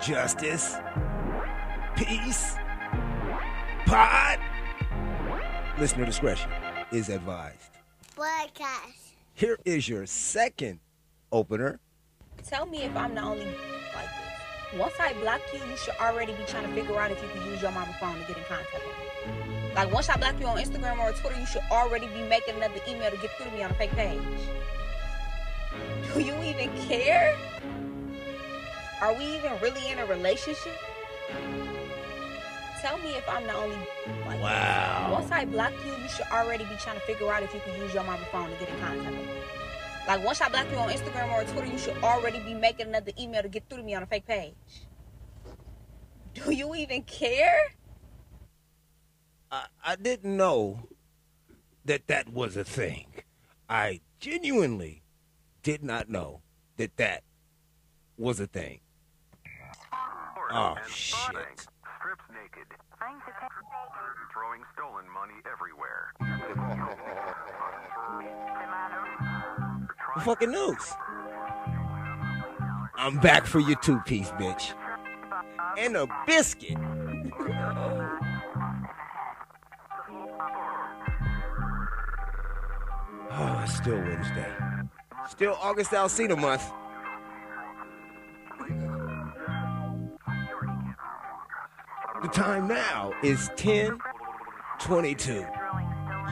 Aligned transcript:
justice, 0.00 0.76
peace, 1.96 2.54
pod. 3.86 4.38
Listener 5.78 6.04
discretion 6.04 6.50
is 6.92 7.08
advised. 7.08 7.70
Podcast. 8.16 9.12
Here 9.34 9.58
is 9.64 9.88
your 9.88 10.06
second 10.06 10.80
opener. 11.30 11.80
Tell 12.46 12.66
me 12.66 12.82
if 12.82 12.96
I'm 12.96 13.14
the 13.14 13.22
only 13.22 13.44
like 13.44 14.06
this. 14.72 14.78
Once 14.78 14.94
I 15.00 15.12
block 15.14 15.40
you, 15.52 15.60
you 15.68 15.76
should 15.76 15.94
already 16.00 16.32
be 16.32 16.44
trying 16.46 16.66
to 16.66 16.72
figure 16.74 16.98
out 16.98 17.10
if 17.10 17.22
you 17.22 17.28
can 17.28 17.50
use 17.50 17.62
your 17.62 17.70
mama 17.72 17.94
phone 18.00 18.14
to 18.14 18.20
get 18.26 18.36
in 18.36 18.44
contact 18.44 18.72
with 18.74 18.82
me. 18.84 19.74
Like 19.74 19.92
once 19.92 20.08
I 20.08 20.16
block 20.16 20.40
you 20.40 20.46
on 20.46 20.58
Instagram 20.58 20.98
or 20.98 21.12
Twitter, 21.12 21.38
you 21.38 21.46
should 21.46 21.62
already 21.70 22.06
be 22.08 22.22
making 22.28 22.56
another 22.56 22.80
email 22.88 23.10
to 23.10 23.16
get 23.18 23.30
through 23.36 23.46
to 23.46 23.52
me 23.52 23.62
on 23.62 23.70
a 23.70 23.74
fake 23.74 23.92
page. 23.92 24.18
Do 26.14 26.20
you 26.20 26.34
even 26.42 26.70
care? 26.88 27.36
Are 29.00 29.14
we 29.14 29.24
even 29.36 29.52
really 29.60 29.90
in 29.90 29.98
a 29.98 30.06
relationship? 30.06 30.76
Tell 32.80 32.98
me 32.98 33.10
if 33.10 33.28
I'm 33.28 33.44
the 33.44 33.54
only 33.54 33.76
like 34.26 34.40
Wow. 34.40 35.10
Once 35.12 35.30
I 35.30 35.44
block 35.44 35.72
you, 35.84 35.92
you 36.02 36.08
should 36.08 36.26
already 36.32 36.64
be 36.64 36.74
trying 36.78 36.96
to 36.96 37.02
figure 37.02 37.32
out 37.32 37.42
if 37.42 37.52
you 37.54 37.60
can 37.60 37.80
use 37.80 37.94
your 37.94 38.04
mama 38.04 38.24
phone 38.30 38.50
to 38.50 38.56
get 38.56 38.68
in 38.68 38.78
contact 38.80 39.16
with 39.16 39.26
me. 39.26 39.32
Like 40.06 40.24
once 40.24 40.40
I 40.40 40.48
block 40.48 40.66
you 40.70 40.78
on 40.78 40.88
Instagram 40.88 41.32
or 41.32 41.44
Twitter, 41.44 41.66
you 41.66 41.78
should 41.78 41.96
already 42.02 42.40
be 42.40 42.54
making 42.54 42.88
another 42.88 43.12
email 43.18 43.42
to 43.42 43.48
get 43.48 43.68
through 43.68 43.78
to 43.78 43.84
me 43.84 43.94
on 43.94 44.02
a 44.02 44.06
fake 44.06 44.26
page. 44.26 44.54
Do 46.34 46.52
you 46.52 46.74
even 46.74 47.02
care? 47.02 47.72
I, 49.50 49.66
I 49.84 49.96
didn't 49.96 50.36
know 50.36 50.88
that 51.84 52.06
that 52.06 52.28
was 52.28 52.56
a 52.56 52.64
thing. 52.64 53.06
I 53.68 54.00
genuinely 54.20 55.02
did 55.62 55.82
not 55.82 56.08
know 56.08 56.42
that 56.76 56.96
that 56.96 57.22
was 58.16 58.40
a 58.40 58.46
thing. 58.46 58.80
Oh, 60.50 60.74
shit. 60.88 61.34
Strips 61.98 62.24
naked. 62.32 62.66
Throwing 64.32 64.62
stolen 64.72 65.04
money 65.12 65.34
everywhere. 65.50 66.12
Fucking 70.24 70.50
news. 70.50 70.92
I'm 72.96 73.18
back 73.18 73.46
for 73.46 73.60
your 73.60 73.76
two 73.76 74.00
piece, 74.00 74.30
bitch. 74.32 74.72
And 75.76 75.96
a 75.96 76.06
biscuit. 76.26 76.76
oh, 83.30 83.60
it's 83.62 83.76
still 83.76 83.98
Wednesday. 83.98 84.52
Still 85.28 85.58
August 85.60 85.90
Alsina 85.90 86.38
month. 86.38 86.72
The 92.22 92.28
time 92.28 92.66
now 92.66 93.12
is 93.22 93.48
1022. 93.50 95.46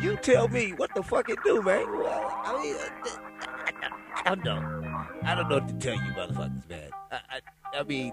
You 0.02 0.16
tell 0.16 0.48
me 0.48 0.72
what 0.72 0.92
the 0.96 1.02
fuck 1.02 1.28
it 1.28 1.38
do, 1.44 1.62
man. 1.62 1.86
Well, 1.98 2.40
I 2.44 2.60
mean, 2.60 2.74
uh, 2.74 2.88
I 4.24 4.34
don't 4.34 4.44
know. 4.44 4.82
I 5.22 5.34
don't 5.36 5.48
know 5.48 5.58
what 5.58 5.68
to 5.68 5.74
tell 5.74 5.94
you, 5.94 6.12
motherfuckers, 6.12 6.68
man. 6.68 6.90
I, 7.12 7.20
I, 7.30 7.40
I 7.78 7.82
mean, 7.84 8.12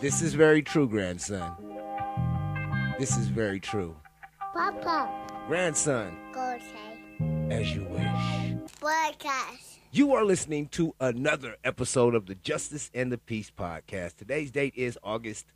this 0.00 0.22
is 0.22 0.34
very 0.34 0.62
true, 0.62 0.88
grandson. 0.88 1.52
This 2.96 3.16
is 3.16 3.26
very 3.26 3.58
true. 3.58 3.96
Papa. 4.54 5.10
Grandson, 5.48 6.16
Go 6.32 6.58
say. 6.60 7.26
as 7.50 7.74
you 7.74 7.82
wish. 7.90 8.70
Podcast. 8.80 9.78
You 9.90 10.14
are 10.14 10.24
listening 10.24 10.68
to 10.68 10.94
another 11.00 11.56
episode 11.64 12.14
of 12.14 12.26
the 12.26 12.36
Justice 12.36 12.88
and 12.94 13.10
the 13.10 13.18
Peace 13.18 13.50
podcast. 13.50 14.14
Today's 14.16 14.52
date 14.52 14.74
is 14.76 14.96
August 15.02 15.46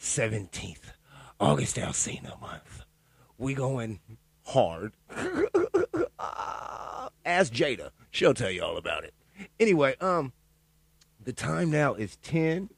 17th, 0.00 0.92
August 1.40 1.76
Alsina 1.76 2.40
month. 2.40 2.84
We 3.38 3.54
going 3.54 4.00
hard. 4.44 4.92
Ask 7.24 7.52
Jada. 7.52 7.90
She'll 8.10 8.34
tell 8.34 8.50
you 8.50 8.62
all 8.62 8.76
about 8.76 9.04
it. 9.04 9.14
Anyway, 9.58 9.96
um, 10.00 10.32
the 11.22 11.32
time 11.32 11.70
now 11.70 11.94
is 11.94 12.16
10, 12.18 12.70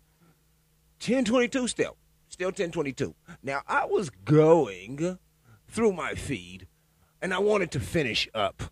1022 1.00 1.68
still. 1.68 1.96
Still 2.28 2.48
1022. 2.48 3.14
Now, 3.42 3.62
I 3.66 3.84
was 3.84 4.10
going 4.10 5.18
through 5.68 5.92
my 5.92 6.14
feed 6.14 6.66
and 7.20 7.34
I 7.34 7.38
wanted 7.38 7.70
to 7.72 7.80
finish 7.80 8.28
up 8.34 8.62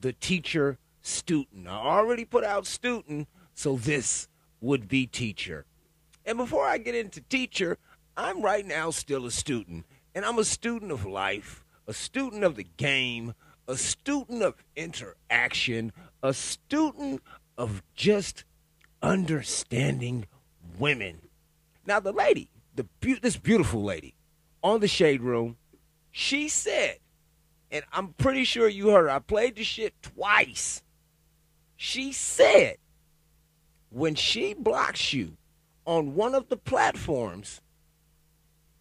the 0.00 0.12
teacher 0.12 0.78
student. 1.00 1.68
I 1.68 1.76
already 1.76 2.24
put 2.24 2.44
out 2.44 2.66
student, 2.66 3.28
so 3.54 3.76
this 3.76 4.28
would 4.60 4.88
be 4.88 5.06
teacher. 5.06 5.66
And 6.26 6.38
before 6.38 6.64
I 6.66 6.78
get 6.78 6.94
into 6.94 7.20
teacher, 7.22 7.78
I'm 8.16 8.42
right 8.42 8.66
now 8.66 8.90
still 8.90 9.26
a 9.26 9.30
student. 9.30 9.86
And 10.14 10.24
I'm 10.24 10.38
a 10.38 10.44
student 10.44 10.92
of 10.92 11.04
life, 11.04 11.64
a 11.86 11.92
student 11.92 12.44
of 12.44 12.54
the 12.56 12.66
game, 12.76 13.34
a 13.66 13.76
student 13.76 14.42
of 14.42 14.54
interaction, 14.76 15.92
a 16.22 16.32
student 16.32 17.22
of 17.58 17.82
just 17.94 18.44
understanding 19.02 20.26
women. 20.78 21.22
Now, 21.86 22.00
the 22.00 22.12
lady, 22.12 22.48
the 22.74 22.84
beau- 23.00 23.18
this 23.20 23.36
beautiful 23.36 23.82
lady 23.82 24.14
on 24.62 24.80
the 24.80 24.88
Shade 24.88 25.20
Room, 25.20 25.56
she 26.10 26.48
said, 26.48 26.98
and 27.70 27.84
I'm 27.92 28.08
pretty 28.14 28.44
sure 28.44 28.68
you 28.68 28.90
heard 28.90 29.10
I 29.10 29.18
played 29.18 29.56
the 29.56 29.64
shit 29.64 30.00
twice. 30.00 30.82
She 31.76 32.12
said, 32.12 32.76
when 33.90 34.14
she 34.14 34.54
blocks 34.54 35.12
you 35.12 35.36
on 35.84 36.14
one 36.14 36.34
of 36.34 36.48
the 36.48 36.56
platforms, 36.56 37.60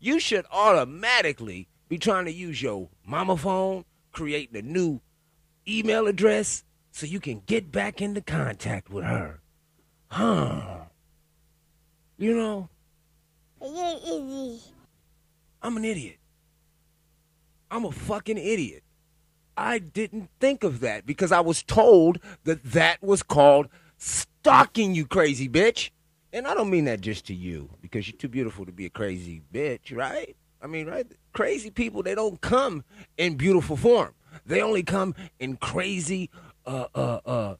you 0.03 0.19
should 0.19 0.45
automatically 0.51 1.69
be 1.87 1.97
trying 1.97 2.25
to 2.25 2.31
use 2.31 2.61
your 2.61 2.89
mama 3.05 3.37
phone, 3.37 3.85
creating 4.11 4.57
a 4.57 4.61
new 4.61 4.99
email 5.65 6.07
address 6.07 6.65
so 6.91 7.05
you 7.05 7.21
can 7.21 7.41
get 7.45 7.71
back 7.71 8.01
into 8.01 8.19
contact 8.19 8.89
with 8.89 9.05
her. 9.05 9.39
Huh. 10.09 10.79
You 12.17 12.35
know, 12.35 12.69
I'm 15.61 15.77
an 15.77 15.85
idiot. 15.85 16.17
I'm 17.71 17.85
a 17.85 17.91
fucking 17.91 18.37
idiot. 18.37 18.83
I 19.55 19.79
didn't 19.79 20.29
think 20.41 20.65
of 20.65 20.81
that 20.81 21.05
because 21.05 21.31
I 21.31 21.39
was 21.39 21.63
told 21.63 22.19
that 22.43 22.61
that 22.73 23.01
was 23.01 23.23
called 23.23 23.69
stalking, 23.97 24.95
you 24.95 25.05
crazy 25.05 25.47
bitch. 25.47 25.91
And 26.33 26.47
I 26.47 26.55
don't 26.55 26.71
mean 26.71 26.85
that 26.85 27.01
just 27.01 27.27
to 27.27 27.35
you 27.35 27.69
because 27.81 28.09
you're 28.09 28.17
too 28.17 28.29
beautiful 28.29 28.65
to 28.65 28.73
be 28.73 28.87
a 28.87 28.91
crazy 28.91 29.43
bitch, 29.53 29.95
right? 29.95 30.35
I 30.61 30.67
mean, 30.67 30.87
right? 30.87 31.07
Crazy 31.33 31.71
people, 31.71 32.03
they 32.03 32.15
don't 32.15 32.41
come 32.41 32.83
in 33.17 33.35
beautiful 33.37 33.77
form. 33.77 34.15
They 34.45 34.61
only 34.61 34.83
come 34.83 35.15
in 35.39 35.57
crazy, 35.57 36.31
uh, 36.65 36.87
uh, 36.95 37.19
uh, 37.25 37.55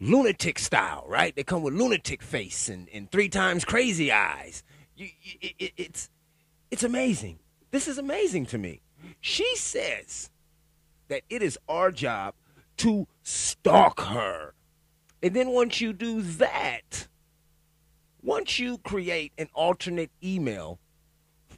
lunatic 0.00 0.58
style, 0.58 1.04
right? 1.08 1.36
They 1.36 1.44
come 1.44 1.62
with 1.62 1.74
lunatic 1.74 2.22
face 2.22 2.68
and, 2.68 2.88
and 2.92 3.10
three 3.10 3.28
times 3.30 3.64
crazy 3.64 4.12
eyes. 4.12 4.64
You, 4.96 5.08
it, 5.40 5.54
it- 5.60 5.72
it's, 5.78 6.10
it's 6.72 6.84
amazing. 6.84 7.38
This 7.70 7.88
is 7.88 7.98
amazing 7.98 8.46
to 8.46 8.58
me. 8.58 8.82
She 9.20 9.56
says 9.56 10.30
that 11.08 11.22
it 11.30 11.42
is 11.42 11.58
our 11.68 11.92
job 11.92 12.34
to 12.78 13.06
stalk 13.22 14.00
her. 14.00 14.54
And 15.22 15.36
then 15.36 15.50
once 15.50 15.80
you 15.80 15.92
do 15.92 16.22
that, 16.22 17.08
once 18.22 18.58
you 18.58 18.78
create 18.78 19.32
an 19.38 19.48
alternate 19.54 20.10
email, 20.22 20.78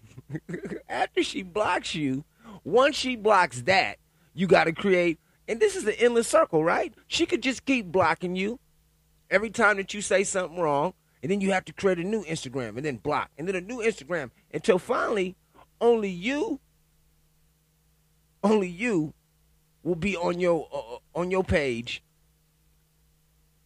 after 0.89 1.23
she 1.23 1.43
blocks 1.43 1.95
you, 1.95 2.25
once 2.65 2.97
she 2.97 3.17
blocks 3.17 3.63
that, 3.63 3.99
you 4.33 4.47
got 4.47 4.65
to 4.65 4.73
create, 4.73 5.19
and 5.47 5.61
this 5.61 5.77
is 5.77 5.87
an 5.87 5.95
endless 5.99 6.27
circle, 6.27 6.65
right? 6.65 6.95
She 7.07 7.27
could 7.27 7.43
just 7.43 7.65
keep 7.65 7.87
blocking 7.87 8.35
you 8.35 8.59
every 9.31 9.51
time 9.51 9.77
that 9.77 9.93
you 9.95 10.01
say 10.01 10.25
something 10.25 10.59
wrong, 10.59 10.95
and 11.23 11.31
then 11.31 11.41
you 11.41 11.53
have 11.53 11.65
to 11.67 11.73
create 11.73 11.99
a 11.99 12.05
new 12.05 12.25
Instagram 12.25 12.77
and 12.77 12.85
then 12.85 12.97
block, 12.97 13.31
and 13.39 13.47
then 13.47 13.55
a 13.55 13.61
new 13.61 13.79
Instagram 13.79 14.31
until 14.53 14.79
finally 14.79 15.37
only 15.81 16.11
you, 16.11 16.61
only 18.43 18.69
you 18.69 19.13
will 19.83 19.95
be 19.95 20.17
on 20.17 20.41
your 20.41 20.69
uh, 20.73 21.19
on 21.19 21.31
your 21.31 21.45
page 21.45 22.03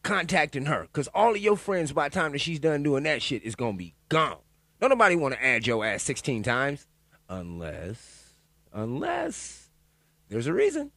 contacting 0.03 0.67
her 0.67 0.83
because 0.83 1.09
all 1.09 1.33
of 1.33 1.39
your 1.39 1.57
friends 1.57 1.93
by 1.93 2.09
the 2.09 2.15
time 2.15 2.33
that 2.33 2.41
she's 2.41 2.61
done 2.61 2.83
doing 2.83 3.05
that 3.05 3.23
shit 3.23 3.43
is 3.43 3.55
gonna 3.55 3.77
be 3.77 3.95
gone. 4.09 4.39
Don't 4.81 4.91
nobody 4.91 5.17
want 5.17 5.35
to 5.35 5.45
add 5.45 5.67
your 5.67 5.85
ass 5.85 6.03
16 6.05 6.43
times. 6.43 6.87
Unless 7.29 8.35
unless 8.73 9.71
there's 10.29 10.47
a 10.47 10.53
reason. 10.53 10.93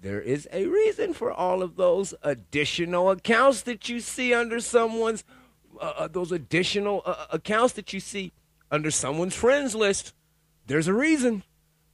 There 0.00 0.20
is 0.20 0.48
a 0.52 0.66
reason 0.66 1.14
for 1.14 1.32
all 1.32 1.62
of 1.62 1.76
those 1.76 2.12
additional 2.22 3.10
accounts 3.10 3.62
that 3.62 3.88
you 3.88 4.00
see 4.00 4.34
under 4.34 4.58
someone's 4.58 5.22
uh, 5.80 5.92
uh, 5.96 6.08
those 6.08 6.32
additional 6.32 7.02
uh, 7.06 7.26
accounts 7.30 7.74
that 7.74 7.92
you 7.92 8.00
see 8.00 8.32
under 8.70 8.90
someone's 8.90 9.36
friends 9.36 9.74
list. 9.74 10.12
There's 10.66 10.88
a 10.88 10.94
reason 10.94 11.44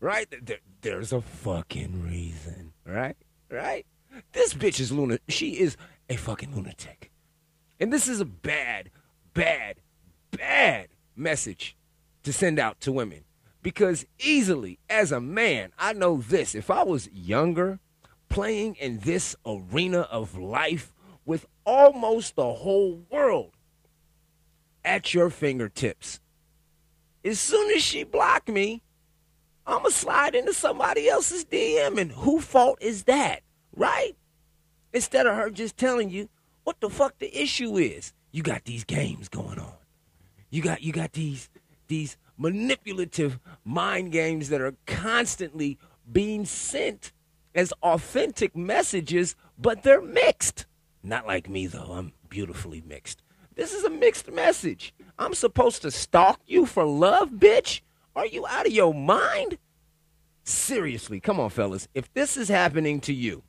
right? 0.00 0.26
There, 0.42 0.58
there's 0.80 1.12
a 1.12 1.20
fucking 1.20 2.02
reason 2.02 2.72
right? 2.84 3.16
Right? 3.50 3.86
This 4.32 4.54
bitch 4.54 4.80
is 4.80 4.90
Luna. 4.90 5.18
she 5.28 5.60
is 5.60 5.76
a 6.08 6.16
fucking 6.16 6.54
lunatic 6.54 7.10
and 7.80 7.92
this 7.92 8.08
is 8.08 8.20
a 8.20 8.24
bad 8.24 8.90
bad 9.34 9.76
bad 10.30 10.88
message 11.16 11.76
to 12.22 12.32
send 12.32 12.58
out 12.58 12.80
to 12.80 12.92
women 12.92 13.24
because 13.62 14.06
easily, 14.18 14.78
as 14.88 15.12
a 15.12 15.20
man, 15.20 15.72
I 15.78 15.92
know 15.92 16.18
this. 16.18 16.54
If 16.54 16.70
I 16.70 16.84
was 16.84 17.08
younger, 17.12 17.80
playing 18.28 18.76
in 18.76 19.00
this 19.00 19.36
arena 19.44 20.00
of 20.02 20.38
life 20.38 20.92
with 21.24 21.46
almost 21.64 22.36
the 22.36 22.52
whole 22.54 23.04
world 23.10 23.52
at 24.84 25.12
your 25.12 25.30
fingertips, 25.30 26.20
as 27.24 27.40
soon 27.40 27.70
as 27.76 27.82
she 27.82 28.04
blocked 28.04 28.48
me, 28.48 28.82
I'm 29.66 29.80
going 29.80 29.90
to 29.90 29.96
slide 29.96 30.34
into 30.34 30.54
somebody 30.54 31.08
else's 31.08 31.44
DM. 31.44 32.00
And 32.00 32.12
who 32.12 32.40
fault 32.40 32.78
is 32.80 33.04
that, 33.04 33.42
right? 33.76 34.16
Instead 34.92 35.26
of 35.26 35.36
her 35.36 35.50
just 35.50 35.76
telling 35.76 36.10
you 36.10 36.28
what 36.64 36.80
the 36.80 36.90
fuck 36.90 37.18
the 37.18 37.40
issue 37.40 37.76
is. 37.76 38.12
You 38.30 38.42
got 38.42 38.64
these 38.64 38.84
games 38.84 39.28
going 39.28 39.58
on. 39.58 39.72
You 40.50 40.62
got 40.62 40.82
you 40.82 40.92
got 40.92 41.12
these 41.12 41.48
these 41.88 42.16
manipulative 42.36 43.38
mind 43.64 44.12
games 44.12 44.48
that 44.50 44.60
are 44.60 44.74
constantly 44.86 45.78
being 46.10 46.44
sent 46.44 47.12
as 47.54 47.72
authentic 47.82 48.54
messages, 48.56 49.34
but 49.58 49.82
they're 49.82 50.02
mixed. 50.02 50.66
Not 51.02 51.26
like 51.26 51.48
me 51.48 51.66
though. 51.66 51.92
I'm 51.92 52.12
beautifully 52.28 52.82
mixed. 52.86 53.22
This 53.54 53.72
is 53.72 53.84
a 53.84 53.90
mixed 53.90 54.30
message. 54.30 54.94
I'm 55.18 55.34
supposed 55.34 55.82
to 55.82 55.90
stalk 55.90 56.40
you 56.46 56.64
for 56.64 56.84
love, 56.84 57.30
bitch? 57.30 57.80
Are 58.14 58.26
you 58.26 58.46
out 58.46 58.66
of 58.66 58.72
your 58.72 58.94
mind? 58.94 59.58
Seriously, 60.44 61.20
come 61.20 61.40
on, 61.40 61.50
fellas. 61.50 61.88
If 61.94 62.12
this 62.14 62.36
is 62.36 62.48
happening 62.48 63.00
to 63.00 63.12
you, 63.12 63.42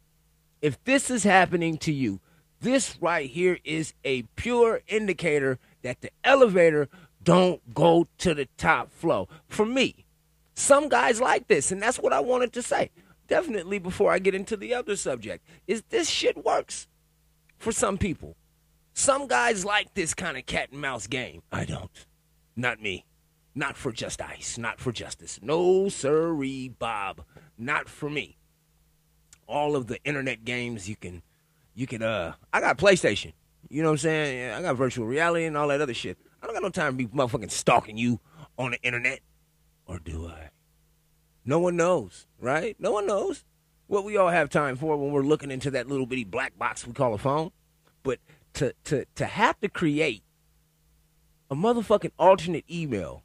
if 0.62 0.84
this 0.84 1.10
is 1.10 1.24
happening 1.24 1.78
to 1.80 1.92
you, 1.92 2.20
this 2.62 2.98
right 3.02 3.30
here 3.30 3.60
is 3.64 3.94
a 4.04 4.24
pure 4.36 4.82
indicator 4.88 5.60
that 5.82 6.02
the 6.02 6.12
elevator 6.24 6.90
don't 7.24 7.74
go 7.74 8.08
to 8.18 8.34
the 8.34 8.48
top 8.58 8.92
floor. 8.92 9.28
For 9.48 9.66
me, 9.66 10.06
some 10.56 10.90
guys 10.90 11.22
like 11.22 11.48
this, 11.48 11.72
and 11.72 11.82
that's 11.82 12.00
what 12.00 12.14
I 12.14 12.20
wanted 12.20 12.52
to 12.54 12.62
say. 12.62 12.92
Definitely 13.28 13.80
before 13.80 14.12
I 14.12 14.20
get 14.20 14.36
into 14.36 14.58
the 14.58 14.74
other 14.74 14.96
subject, 14.96 15.46
is 15.68 15.84
this 15.90 16.10
shit 16.10 16.44
works 16.44 16.88
for 17.58 17.72
some 17.72 17.98
people. 17.98 18.36
Some 18.94 19.28
guys 19.28 19.64
like 19.64 19.94
this 19.94 20.14
kind 20.14 20.38
of 20.38 20.46
cat 20.46 20.72
and 20.72 20.82
mouse 20.82 21.08
game. 21.08 21.42
I 21.52 21.64
don't. 21.64 22.06
Not 22.56 22.82
me. 22.82 23.06
Not 23.56 23.78
for 23.78 23.92
just 23.92 24.22
ice. 24.22 24.58
Not 24.58 24.80
for 24.80 24.92
justice. 24.92 25.40
No, 25.42 25.88
sirree, 25.88 26.68
Bob. 26.68 27.24
Not 27.58 27.88
for 27.88 28.10
me. 28.10 28.39
All 29.50 29.76
of 29.76 29.88
the 29.88 30.02
internet 30.04 30.46
games 30.46 30.88
you 30.88 30.96
can 30.96 31.24
you 31.74 31.88
can 31.88 32.04
uh 32.04 32.34
I 32.54 32.62
got 32.62 32.78
PlayStation. 32.78 33.34
You 33.68 33.82
know 33.82 33.90
what 33.90 33.94
I'm 33.94 33.98
saying? 33.98 34.54
I 34.54 34.62
got 34.62 34.76
virtual 34.76 35.08
reality 35.08 35.46
and 35.46 35.58
all 35.58 35.68
that 35.70 35.82
other 35.82 35.94
shit. 35.94 36.18
I 36.42 36.46
don't 36.46 36.56
got 36.56 36.64
no 36.64 36.70
time 36.70 36.94
to 36.94 36.98
be 36.98 37.08
motherfucking 37.08 37.52
stalking 37.52 37.98
you 37.98 38.20
on 38.58 38.72
the 38.72 38.82
internet. 38.82 39.22
Or 39.86 39.98
do 39.98 40.28
I? 40.28 40.50
No 41.46 41.60
one 41.60 41.76
knows, 41.76 42.28
right? 42.40 42.76
No 42.80 42.92
one 42.92 43.08
knows 43.08 43.44
what 43.88 44.04
we 44.04 44.18
all 44.18 44.30
have 44.30 44.50
time 44.50 44.76
for 44.76 44.96
when 44.96 45.12
we're 45.12 45.24
looking 45.24 45.50
into 45.50 45.72
that 45.72 45.88
little 45.88 46.06
bitty 46.06 46.24
black 46.24 46.58
box 46.60 46.86
we 46.86 46.94
call 46.94 47.16
a 47.16 47.18
phone. 47.18 47.52
But 48.04 48.20
to 48.54 48.74
to 48.86 49.06
to 49.16 49.26
have 49.26 49.60
to 49.62 49.68
create 49.70 50.24
a 51.50 51.56
motherfucking 51.56 52.12
alternate 52.20 52.66
email 52.70 53.24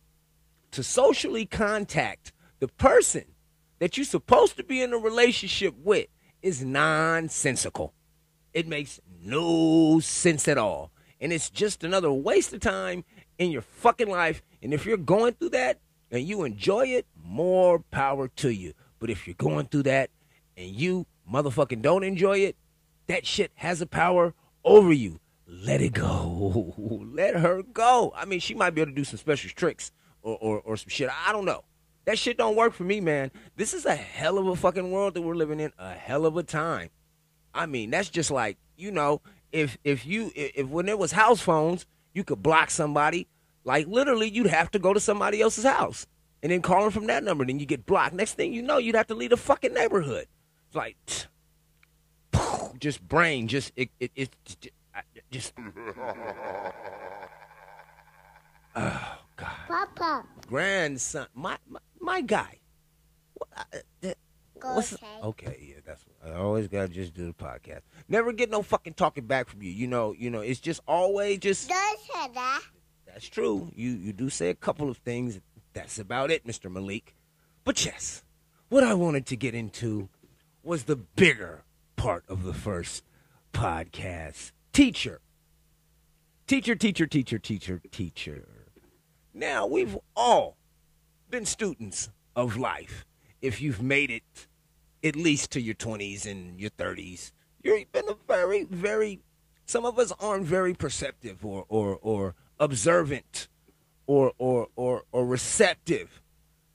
to 0.71 0.83
socially 0.83 1.45
contact 1.47 2.33
the 2.61 2.69
person 2.69 3.25
that 3.79 3.97
you're 3.97 4.05
supposed 4.05 4.57
to 4.57 4.65
be 4.65 4.81
in 4.81 4.93
a 4.93 4.99
relationship 4.99 5.75
with 5.77 6.07
is 6.45 6.63
nonsensical. 6.63 7.95
It 8.53 8.69
makes 8.69 9.01
no 9.23 9.99
sense 9.99 10.47
at 10.47 10.59
all. 10.59 10.93
And 11.19 11.33
it's 11.33 11.49
just 11.49 11.83
another 11.83 12.13
waste 12.13 12.53
of 12.53 12.61
time 12.61 13.05
in 13.39 13.51
your 13.51 13.63
fucking 13.63 14.11
life. 14.11 14.43
And 14.63 14.75
if 14.75 14.85
you're 14.85 14.99
going 14.99 15.33
through 15.33 15.51
that 15.51 15.81
and 16.11 16.23
you 16.23 16.45
enjoy 16.45 16.89
it, 16.89 17.07
more 17.17 17.79
power 17.79 18.29
to 18.29 18.51
you. 18.51 18.75
But 18.99 19.09
if 19.09 19.27
you're 19.27 19.35
going 19.35 19.67
through 19.67 19.85
that 19.85 20.11
and 20.55 20.69
you 20.69 21.07
motherfucking 21.33 21.81
don't 21.81 22.05
enjoy 22.05 22.41
it, 22.41 22.57
that 23.07 23.27
shit 23.27 23.51
has 23.55 23.81
a 23.81 23.87
power 23.87 24.35
over 24.65 24.93
you. 24.93 25.21
Let 25.47 25.81
it 25.81 25.95
go. 25.95 26.75
Let 26.79 27.37
her 27.37 27.63
go. 27.63 28.13
I 28.15 28.27
mean, 28.27 28.41
she 28.41 28.55
might 28.55 28.71
be 28.71 28.83
able 28.83 28.93
to 28.93 28.97
do 28.97 29.05
some 29.05 29.19
special 29.19 29.51
tricks 29.51 29.93
or, 30.23 30.37
or, 30.39 30.61
or 30.61 30.77
some 30.77 30.91
shit. 30.91 31.09
I 31.27 31.33
don't 31.33 31.47
know. 31.47 31.65
That 32.05 32.19
shit 32.19 32.37
don't 32.37 32.57
work 32.57 32.75
for 32.75 32.85
me, 32.85 33.01
man. 33.01 33.31
This 33.57 33.73
is 33.73 33.87
a 33.87 33.95
hell 33.95 34.39
of 34.39 34.47
a 34.47 34.57
fucking 34.57 34.91
world 34.91 35.15
that 35.15 35.23
we're 35.23 35.35
living 35.35 35.61
in, 35.61 35.73
a 35.79 35.93
hell 35.93 36.27
of 36.27 36.37
a 36.37 36.43
time. 36.43 36.91
I 37.55 37.67
mean, 37.67 37.91
that's 37.91 38.11
just 38.11 38.31
like 38.31 38.59
you 38.77 38.91
know, 38.91 39.21
if 39.53 39.79
if 39.85 40.05
you 40.05 40.31
if 40.35 40.67
when 40.67 40.87
there 40.87 40.97
was 40.97 41.13
house 41.13 41.41
phones, 41.41 41.87
you 42.13 42.25
could 42.25 42.43
block 42.43 42.71
somebody. 42.71 43.29
Like 43.65 43.87
literally, 43.87 44.29
you'd 44.29 44.49
have 44.49 44.71
to 44.73 44.79
go 44.79 44.93
to 44.93 45.01
somebody 45.01 45.41
else's 45.41 45.65
house 45.65 46.07
and 46.43 46.53
then 46.53 46.61
call 46.61 46.83
them 46.83 46.91
from 46.91 47.07
that 47.07 47.25
number. 47.25 47.47
Then 47.47 47.59
you 47.59 47.67
get 47.67 47.87
blocked. 47.87 48.15
Next 48.15 48.35
thing 48.35 48.53
you 48.53 48.63
know, 48.63 48.79
you'd 48.79 48.97
have 48.97 49.07
to 49.07 49.15
leave 49.15 49.31
the 49.31 49.37
fucking 49.37 49.73
neighborhood. 49.73 50.27
It's 50.67 50.77
like 50.77 50.97
just 52.79 53.07
brain, 53.09 53.49
just 53.49 53.73
it 53.77 53.89
it, 53.99 54.11
it 54.15 54.31
just. 55.31 55.55
Oh 58.77 59.19
God. 59.37 59.49
Papa. 59.69 60.25
Grandson, 60.49 61.27
my 61.35 61.57
my, 61.69 61.79
my 62.05 62.21
guy. 62.21 62.61
Uh, 63.57 64.13
Go 64.61 64.77
What's 64.77 64.95
okay. 64.95 65.07
okay? 65.23 65.67
Yeah, 65.69 65.81
that's 65.85 66.05
what 66.07 66.33
I 66.33 66.37
always 66.37 66.69
gotta 66.69 66.89
just 66.89 67.13
do 67.13 67.27
the 67.27 67.33
podcast. 67.33 67.81
Never 68.09 68.33
get 68.33 68.51
no 68.51 68.63
fucking 68.63 68.95
talking 68.95 69.27
back 69.27 69.49
from 69.49 69.63
you. 69.63 69.71
You 69.71 69.89
know, 69.89 70.15
you 70.17 70.31
know, 70.31 70.41
it's 70.41 70.61
just 70.61 70.81
always 70.87 71.39
just. 71.39 71.69
Don't 71.69 72.01
say 72.01 72.31
that. 72.35 72.63
That's 73.07 73.29
true. 73.29 73.71
You 73.75 73.91
you 73.91 74.13
do 74.13 74.31
say 74.31 74.51
a 74.51 74.55
couple 74.55 74.89
of 74.89 74.99
things. 74.99 75.41
That's 75.73 75.99
about 75.99 76.31
it, 76.31 76.47
Mr. 76.47 76.71
Malik. 76.71 77.17
But 77.65 77.85
yes, 77.85 78.25
what 78.69 78.85
I 78.85 78.95
wanted 78.95 79.27
to 79.27 79.37
get 79.37 79.55
into 79.55 80.09
was 80.63 80.85
the 80.85 80.97
bigger 80.97 81.65
part 81.97 82.25
of 82.29 82.45
the 82.45 82.55
first 82.55 83.05
podcast. 83.53 84.53
Teacher. 84.73 85.21
Teacher, 86.47 86.75
teacher, 86.75 87.07
teacher, 87.07 87.39
teacher, 87.39 87.81
teacher. 87.91 88.49
Now, 89.33 89.67
we've 89.67 89.99
all 90.15 90.57
been 91.35 91.45
students 91.45 92.11
of 92.37 92.57
life. 92.57 93.05
If 93.43 93.61
you've 93.61 93.83
made 93.83 94.09
it 94.09 94.47
at 95.03 95.17
least 95.17 95.51
to 95.51 95.61
your 95.61 95.75
20s 95.75 96.31
and 96.31 96.61
your 96.61 96.71
30s, 96.71 97.33
you've 97.61 97.91
been 97.91 98.09
a 98.09 98.15
very, 98.29 98.63
very, 98.63 99.19
some 99.67 99.85
of 99.85 99.99
us 99.99 100.13
aren't 100.21 100.47
very 100.47 100.75
perceptive 100.75 101.45
or, 101.45 101.65
or, 101.69 101.99
or 102.03 102.37
observant 102.61 103.49
or, 104.07 104.31
or, 104.39 104.69
or, 104.77 105.03
or 105.11 105.27
receptive 105.27 106.23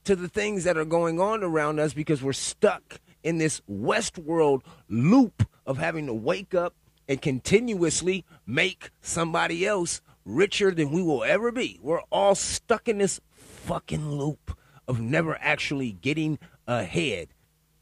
to 0.04 0.14
the 0.14 0.28
things 0.28 0.64
that 0.64 0.76
are 0.76 0.84
going 0.84 1.18
on 1.18 1.42
around 1.42 1.80
us 1.80 1.94
because 1.94 2.22
we're 2.22 2.34
stuck 2.34 3.00
in 3.22 3.38
this 3.38 3.62
Westworld 3.66 4.60
loop 4.90 5.48
of 5.64 5.78
having 5.78 6.04
to 6.04 6.12
wake 6.12 6.54
up 6.54 6.74
and 7.08 7.22
continuously 7.22 8.26
make 8.46 8.90
somebody 9.00 9.66
else 9.66 10.02
richer 10.26 10.70
than 10.70 10.90
we 10.90 11.02
will 11.02 11.24
ever 11.24 11.50
be. 11.50 11.78
We're 11.80 12.02
all 12.12 12.34
stuck 12.34 12.88
in 12.88 12.98
this 12.98 13.22
fucking 13.60 14.10
loop 14.10 14.56
of 14.88 15.00
never 15.00 15.38
actually 15.40 15.92
getting 15.92 16.38
ahead 16.66 17.28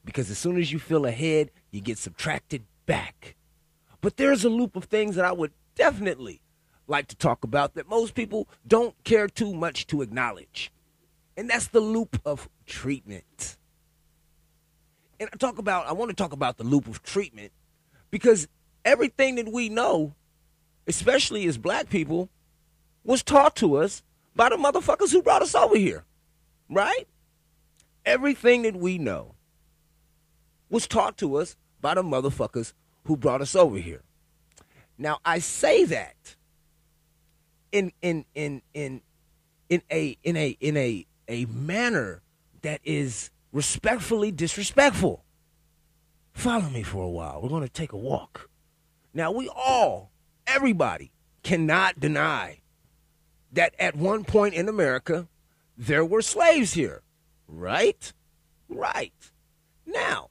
because 0.05 0.31
as 0.31 0.39
soon 0.39 0.59
as 0.59 0.73
you 0.73 0.79
feel 0.79 1.07
ahead, 1.07 1.51
you 1.71 1.81
get 1.81 1.99
subtracted 1.99 2.65
back. 2.87 3.37
But 4.01 4.17
there's 4.17 4.45
a 4.45 4.49
loop 4.49 4.77
of 4.77 4.85
things 4.85 5.17
that 5.17 5.25
I 5.25 5.33
would 5.33 5.53
definitely 5.75 6.41
like 6.87 7.07
to 7.09 7.17
talk 7.17 7.45
about 7.45 7.75
that 7.75 7.89
most 7.89 8.15
people 8.15 8.49
don't 8.67 8.95
care 9.05 9.29
too 9.29 9.55
much 9.55 9.87
to 9.89 10.03
acknowledge. 10.03 10.73
And 11.37 11.49
that's 11.49 11.69
the 11.69 11.81
loop 11.81 12.21
of 12.25 12.49
treatment. 12.67 13.57
And 15.21 15.29
I 15.33 15.37
talk 15.37 15.59
about 15.59 15.87
I 15.87 15.93
want 15.93 16.11
to 16.11 16.17
talk 16.17 16.33
about 16.33 16.57
the 16.57 16.65
loop 16.65 16.89
of 16.89 17.03
treatment 17.03 17.53
because 18.11 18.49
everything 18.85 19.35
that 19.37 19.53
we 19.53 19.69
know, 19.69 20.15
especially 20.87 21.47
as 21.47 21.59
black 21.59 21.91
people, 21.91 22.31
was 23.05 23.23
taught 23.23 23.57
to 23.57 23.77
us 23.77 24.03
by 24.39 24.49
the 24.49 24.57
motherfuckers 24.57 25.11
who 25.11 25.21
brought 25.21 25.43
us 25.43 25.57
over 25.57 25.77
here. 25.77 26.05
Right? 26.71 27.09
Everything 28.07 28.63
that 28.63 28.77
we 28.77 28.97
know 28.97 29.35
was 30.71 30.87
taught 30.87 31.19
to 31.19 31.35
us 31.37 31.57
by 31.81 31.95
the 31.95 32.03
motherfuckers 32.03 32.73
who 33.05 33.17
brought 33.17 33.43
us 33.43 33.57
over 33.57 33.77
here. 33.77 34.03
Now 34.97 35.19
I 35.25 35.41
say 35.41 35.85
that 35.87 36.37
in 37.73 37.93
in 38.01 38.25
in 38.37 38.63
in 38.75 39.03
in 39.69 39.83
a 39.91 40.17
in 40.23 40.37
a 40.37 40.57
in 40.61 40.77
a 40.77 41.07
a 41.27 41.45
manner 41.47 42.23
that 42.63 42.81
is 42.85 43.31
respectfully 43.53 44.31
disrespectful. 44.31 45.25
Follow 46.33 46.71
me 46.71 46.85
for 46.85 47.03
a 47.03 47.11
while. 47.11 47.43
We're 47.43 47.49
going 47.49 47.65
to 47.65 47.69
take 47.69 47.93
a 47.93 47.97
walk. 47.97 48.49
Now 49.13 49.33
we 49.33 49.49
all, 49.49 50.13
everybody, 50.47 51.11
cannot 51.43 51.99
deny 51.99 52.61
that 53.53 53.75
at 53.79 53.97
one 53.97 54.25
point 54.25 54.55
in 54.55 54.69
America 54.69 55.29
there 55.77 56.05
were 56.05 56.23
slaves 56.23 56.75
here. 56.75 57.03
Right? 57.47 58.13
Right. 58.69 59.13
Now, 59.87 60.31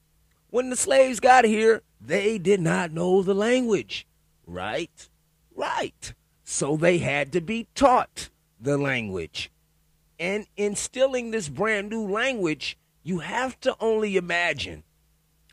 when 0.49 0.69
the 0.69 0.75
slaves 0.75 1.19
got 1.19 1.45
here, 1.45 1.81
they 1.99 2.37
did 2.37 2.61
not 2.61 2.91
know 2.91 3.23
the 3.23 3.33
language. 3.33 4.05
Right? 4.45 5.09
Right. 5.55 6.13
So 6.43 6.77
they 6.77 6.99
had 6.99 7.31
to 7.33 7.41
be 7.41 7.67
taught 7.75 8.29
the 8.59 8.77
language. 8.77 9.51
and 10.19 10.47
instilling 10.55 11.31
this 11.31 11.49
brand 11.49 11.89
new 11.89 12.07
language, 12.07 12.77
you 13.03 13.19
have 13.19 13.59
to 13.61 13.75
only 13.79 14.17
imagine 14.17 14.83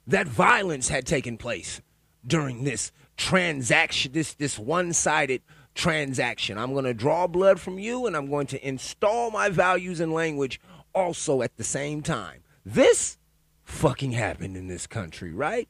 that 0.06 0.26
violence 0.26 0.88
had 0.88 1.06
taken 1.06 1.36
place 1.36 1.80
during 2.26 2.64
this 2.64 2.92
transaction, 3.16 4.12
this 4.12 4.34
this 4.34 4.58
one-sided 4.58 5.42
transaction. 5.74 6.58
I'm 6.58 6.72
going 6.72 6.84
to 6.84 6.94
draw 6.94 7.26
blood 7.26 7.60
from 7.60 7.78
you 7.78 8.06
and 8.06 8.16
I'm 8.16 8.30
going 8.30 8.46
to 8.48 8.66
install 8.66 9.30
my 9.30 9.48
values 9.48 10.00
and 10.00 10.12
language 10.12 10.60
also 10.94 11.42
at 11.42 11.56
the 11.56 11.64
same 11.64 12.02
time. 12.02 12.42
This 12.64 13.18
fucking 13.64 14.12
happened 14.12 14.56
in 14.56 14.68
this 14.68 14.86
country, 14.86 15.32
right? 15.32 15.68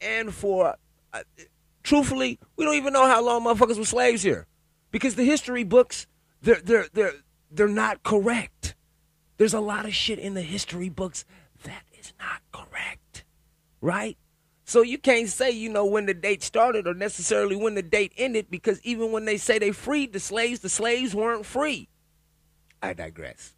And 0.00 0.34
for 0.34 0.76
uh, 1.12 1.22
truthfully, 1.82 2.38
we 2.56 2.64
don't 2.64 2.74
even 2.74 2.92
know 2.92 3.06
how 3.06 3.22
long 3.22 3.44
motherfuckers 3.44 3.78
were 3.78 3.84
slaves 3.84 4.22
here 4.22 4.46
because 4.90 5.14
the 5.14 5.24
history 5.24 5.64
books 5.64 6.06
they're 6.42 6.60
they're 6.62 6.86
they're 6.92 7.14
they're 7.50 7.68
not 7.68 8.02
correct. 8.02 8.74
There's 9.38 9.54
a 9.54 9.60
lot 9.60 9.84
of 9.84 9.94
shit 9.94 10.18
in 10.18 10.34
the 10.34 10.42
history 10.42 10.88
books 10.88 11.24
that 11.64 11.82
is 11.98 12.12
not 12.18 12.42
correct. 12.52 13.24
Right? 13.80 14.18
So 14.66 14.82
you 14.82 14.98
can't 14.98 15.28
say, 15.28 15.52
you 15.52 15.68
know, 15.68 15.86
when 15.86 16.06
the 16.06 16.12
date 16.12 16.42
started 16.42 16.88
or 16.88 16.94
necessarily 16.94 17.54
when 17.54 17.76
the 17.76 17.82
date 17.82 18.12
ended 18.16 18.50
because 18.50 18.80
even 18.82 19.12
when 19.12 19.24
they 19.24 19.36
say 19.36 19.60
they 19.60 19.70
freed 19.70 20.12
the 20.12 20.18
slaves, 20.18 20.58
the 20.58 20.68
slaves 20.68 21.14
weren't 21.14 21.46
free. 21.46 21.88
I 22.82 22.92
digress. 22.92 23.54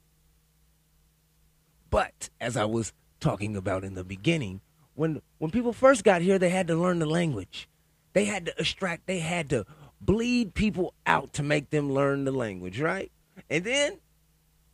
But 1.88 2.28
as 2.42 2.58
I 2.58 2.66
was 2.66 2.92
talking 3.20 3.56
about 3.56 3.84
in 3.84 3.94
the 3.94 4.04
beginning, 4.04 4.60
when 4.94 5.22
when 5.38 5.50
people 5.50 5.72
first 5.72 6.04
got 6.04 6.20
here, 6.20 6.38
they 6.38 6.50
had 6.50 6.66
to 6.66 6.76
learn 6.76 6.98
the 6.98 7.06
language. 7.06 7.70
They 8.12 8.26
had 8.26 8.44
to 8.44 8.54
extract, 8.58 9.06
they 9.06 9.20
had 9.20 9.48
to 9.48 9.64
bleed 10.02 10.52
people 10.52 10.92
out 11.06 11.32
to 11.34 11.42
make 11.42 11.70
them 11.70 11.90
learn 11.90 12.24
the 12.24 12.32
language, 12.32 12.80
right? 12.80 13.10
And 13.48 13.64
then 13.64 13.98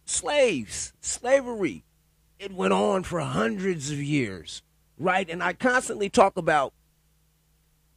slaves, 0.04 0.94
slavery, 1.00 1.84
it 2.40 2.52
went 2.52 2.72
on 2.72 3.04
for 3.04 3.20
hundreds 3.20 3.92
of 3.92 4.02
years, 4.02 4.62
right? 4.98 5.28
And 5.28 5.42
I 5.42 5.52
constantly 5.52 6.08
talk 6.08 6.36
about 6.36 6.72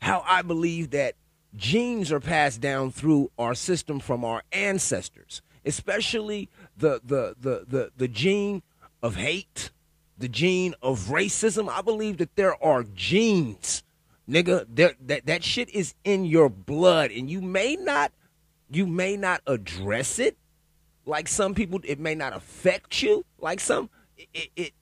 how 0.01 0.23
I 0.25 0.41
believe 0.41 0.91
that 0.91 1.15
genes 1.55 2.11
are 2.11 2.19
passed 2.19 2.61
down 2.61 2.91
through 2.91 3.31
our 3.37 3.55
system 3.55 3.99
from 3.99 4.23
our 4.23 4.43
ancestors, 4.51 5.41
especially 5.65 6.49
the 6.77 7.01
the 7.03 7.35
the 7.39 7.65
the, 7.67 7.91
the 7.97 8.07
gene 8.07 8.61
of 9.01 9.15
hate, 9.15 9.71
the 10.17 10.27
gene 10.27 10.75
of 10.81 11.07
racism. 11.07 11.69
I 11.69 11.81
believe 11.81 12.17
that 12.17 12.35
there 12.35 12.61
are 12.63 12.83
genes, 12.83 13.83
nigga. 14.29 14.65
That 14.75 15.25
that 15.25 15.43
shit 15.43 15.69
is 15.69 15.95
in 16.03 16.25
your 16.25 16.49
blood, 16.49 17.11
and 17.11 17.29
you 17.29 17.41
may 17.41 17.75
not 17.75 18.11
you 18.69 18.85
may 18.85 19.17
not 19.17 19.41
address 19.47 20.19
it 20.19 20.37
like 21.05 21.27
some 21.27 21.55
people. 21.55 21.79
It 21.83 21.99
may 21.99 22.15
not 22.15 22.35
affect 22.35 23.01
you 23.01 23.25
like 23.39 23.59
some. 23.59 23.89
It, 24.33 24.49
it 24.55 24.73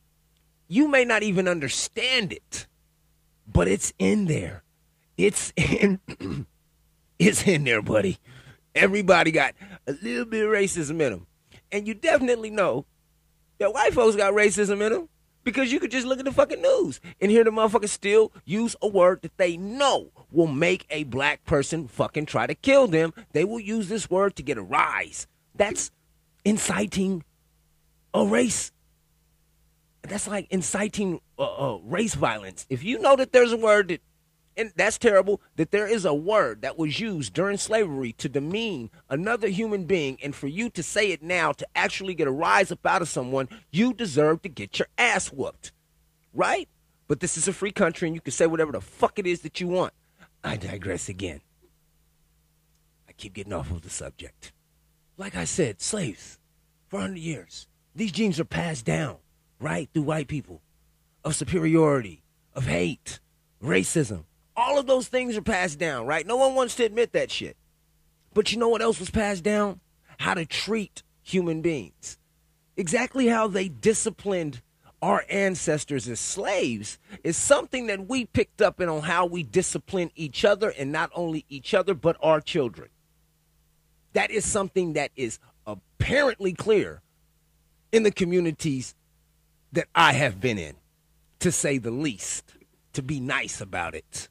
you 0.68 0.88
may 0.88 1.06
not 1.06 1.24
even 1.24 1.48
understand 1.48 2.34
it, 2.34 2.68
but 3.48 3.68
it's 3.68 3.94
in 4.00 4.26
there. 4.26 4.64
It's 5.18 5.54
in. 5.56 6.00
it's 7.20 7.48
in 7.48 7.64
there, 7.64 7.82
buddy. 7.82 8.18
Everybody 8.74 9.32
got 9.32 9.56
a 9.88 9.94
little 10.02 10.26
bit 10.26 10.46
of 10.46 10.52
racism 10.52 11.02
in 11.02 11.12
them, 11.12 11.28
and 11.72 11.88
you 11.88 11.94
definitely 11.94 12.50
know 12.50 12.86
that 13.60 13.74
white 13.74 13.94
folks 13.94 14.16
got 14.16 14.34
racism 14.34 14.86
in 14.86 14.92
them 14.92 15.10
because 15.46 15.72
you 15.72 15.80
could 15.80 15.92
just 15.92 16.06
look 16.06 16.20
at 16.20 16.26
the 16.26 16.32
fucking 16.32 16.62
news 16.62 17.00
and 17.22 17.32
hear 17.32 17.46
the 17.46 17.52
motherfuckers 17.52 17.90
still 17.90 18.34
use 18.44 18.76
a 18.82 18.88
word 18.88 19.22
that 19.22 19.38
they 19.38 19.56
know 19.56 20.12
will 20.32 20.48
make 20.48 20.86
a 20.90 21.04
black 21.06 21.46
person 21.46 21.88
fucking 21.88 22.26
try 22.26 22.48
to 22.48 22.56
kill 22.56 22.88
them. 22.88 23.14
They 23.32 23.46
will 23.46 23.62
use 23.62 23.88
this 23.88 24.10
word 24.10 24.36
to 24.36 24.44
get 24.44 24.58
a 24.58 24.64
rise. 24.64 25.28
That's 25.54 25.92
inciting 26.44 27.24
a 28.14 28.26
race. 28.26 28.72
That's 30.10 30.28
like 30.28 30.48
inciting 30.50 31.22
uh, 31.38 31.76
uh, 31.76 31.80
race 31.84 32.16
violence. 32.16 32.66
If 32.70 32.84
you 32.84 33.00
know 33.00 33.16
that 33.16 33.32
there's 33.32 33.52
a 33.52 33.58
word 33.58 33.90
that 33.90 34.02
and 34.58 34.72
that's 34.76 34.98
terrible 34.98 35.42
that 35.58 35.72
there 35.72 35.88
is 35.88 36.06
a 36.06 36.14
word 36.14 36.62
that 36.62 36.78
was 36.78 37.00
used 37.00 37.34
during 37.34 37.58
slavery 37.58 38.14
to 38.14 38.30
demean 38.30 38.90
another 39.10 39.50
human 39.50 39.86
being 39.86 40.18
and 40.24 40.34
for 40.34 40.48
you 40.48 40.70
to 40.70 40.82
say 40.82 41.12
it 41.12 41.22
now 41.22 41.52
to 41.52 41.68
actually 41.76 42.16
get 42.16 42.28
a 42.28 42.32
rise 42.32 42.72
up 42.72 42.86
out 42.86 43.02
of 43.02 43.10
someone 43.10 43.50
you 43.72 43.94
deserve 43.94 44.42
to 44.44 44.50
get 44.50 44.80
your 44.80 44.88
ass 44.98 45.28
whooped. 45.28 45.72
Right? 46.34 46.70
But 47.08 47.20
this 47.20 47.38
is 47.38 47.48
a 47.48 47.54
free 47.54 47.72
country 47.72 48.08
and 48.08 48.16
you 48.16 48.22
can 48.22 48.32
say 48.32 48.48
whatever 48.48 48.72
the 48.72 48.82
fuck 48.82 49.20
it 49.20 49.28
is 49.28 49.42
that 49.42 49.60
you 49.60 49.68
want. 49.68 49.94
I 50.44 50.58
digress 50.58 51.10
again. 51.10 51.42
I 53.10 53.12
keep 53.14 53.34
getting 53.34 53.54
off 53.54 53.72
of 53.72 53.82
the 53.82 53.90
subject. 53.90 54.52
Like 55.18 55.36
i 55.36 55.46
said 55.46 55.82
slaves 55.82 56.40
for 56.88 56.98
100 56.98 57.18
years. 57.18 57.68
These 57.96 58.12
genes 58.12 58.40
are 58.40 58.46
passed 58.46 58.86
down 58.86 59.18
right 59.60 59.90
through 59.94 60.04
white 60.04 60.28
people 60.28 60.62
of 61.24 61.36
superiority 61.36 62.24
of 62.54 62.68
hate 62.68 63.20
racism 63.64 64.26
all 64.56 64.80
of 64.80 64.88
those 64.88 65.08
things 65.08 65.36
are 65.36 65.42
passed 65.42 65.80
down, 65.80 66.06
right? 66.06 66.26
No 66.26 66.38
one 66.38 66.56
wants 66.56 66.76
to 66.76 66.86
admit 66.86 67.14
that 67.14 67.32
shit. 67.32 67.58
But 68.34 68.52
you 68.52 68.58
know 68.58 68.70
what 68.70 68.82
else 68.82 69.00
was 69.00 69.10
passed 69.10 69.44
down? 69.44 69.80
How 70.18 70.34
to 70.34 70.46
treat 70.46 71.04
human 71.22 71.62
beings. 71.62 72.18
Exactly 72.78 73.28
how 73.28 73.48
they 73.48 73.68
disciplined 73.68 74.62
our 75.02 75.26
ancestors 75.30 76.08
as 76.08 76.20
slaves 76.20 76.98
is 77.24 77.38
something 77.38 77.88
that 77.88 78.08
we 78.08 78.26
picked 78.26 78.62
up 78.62 78.80
in 78.80 78.90
on 78.90 79.02
how 79.02 79.26
we 79.26 79.44
discipline 79.44 80.10
each 80.16 80.46
other 80.46 80.70
and 80.70 80.92
not 80.92 81.12
only 81.14 81.46
each 81.50 81.74
other 81.74 81.94
but 81.94 82.18
our 82.22 82.42
children. 82.42 82.90
That 84.14 84.32
is 84.32 84.46
something 84.46 84.94
that 84.94 85.12
is 85.16 85.40
apparently 85.68 86.54
clear 86.54 87.02
in 87.92 88.04
the 88.04 88.12
communities 88.12 88.96
that 89.72 89.88
I 89.94 90.14
have 90.14 90.40
been 90.40 90.58
in, 90.58 90.76
to 91.40 91.52
say 91.52 91.78
the 91.78 91.92
least, 91.92 92.54
to 92.94 93.02
be 93.02 93.20
nice 93.20 93.62
about 93.62 93.96
it. 93.96 94.30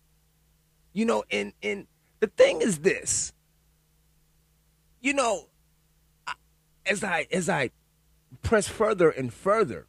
You 0.93 1.05
know, 1.05 1.25
and 1.31 1.53
and 1.63 1.87
the 2.21 2.29
thing 2.29 2.63
is 2.63 2.79
this. 2.79 3.33
You 5.01 5.13
know, 5.13 5.49
as 6.87 7.05
I 7.05 7.27
as 7.31 7.49
I 7.49 7.71
press 8.43 8.69
further 8.69 9.11
and 9.11 9.33
further 9.33 9.87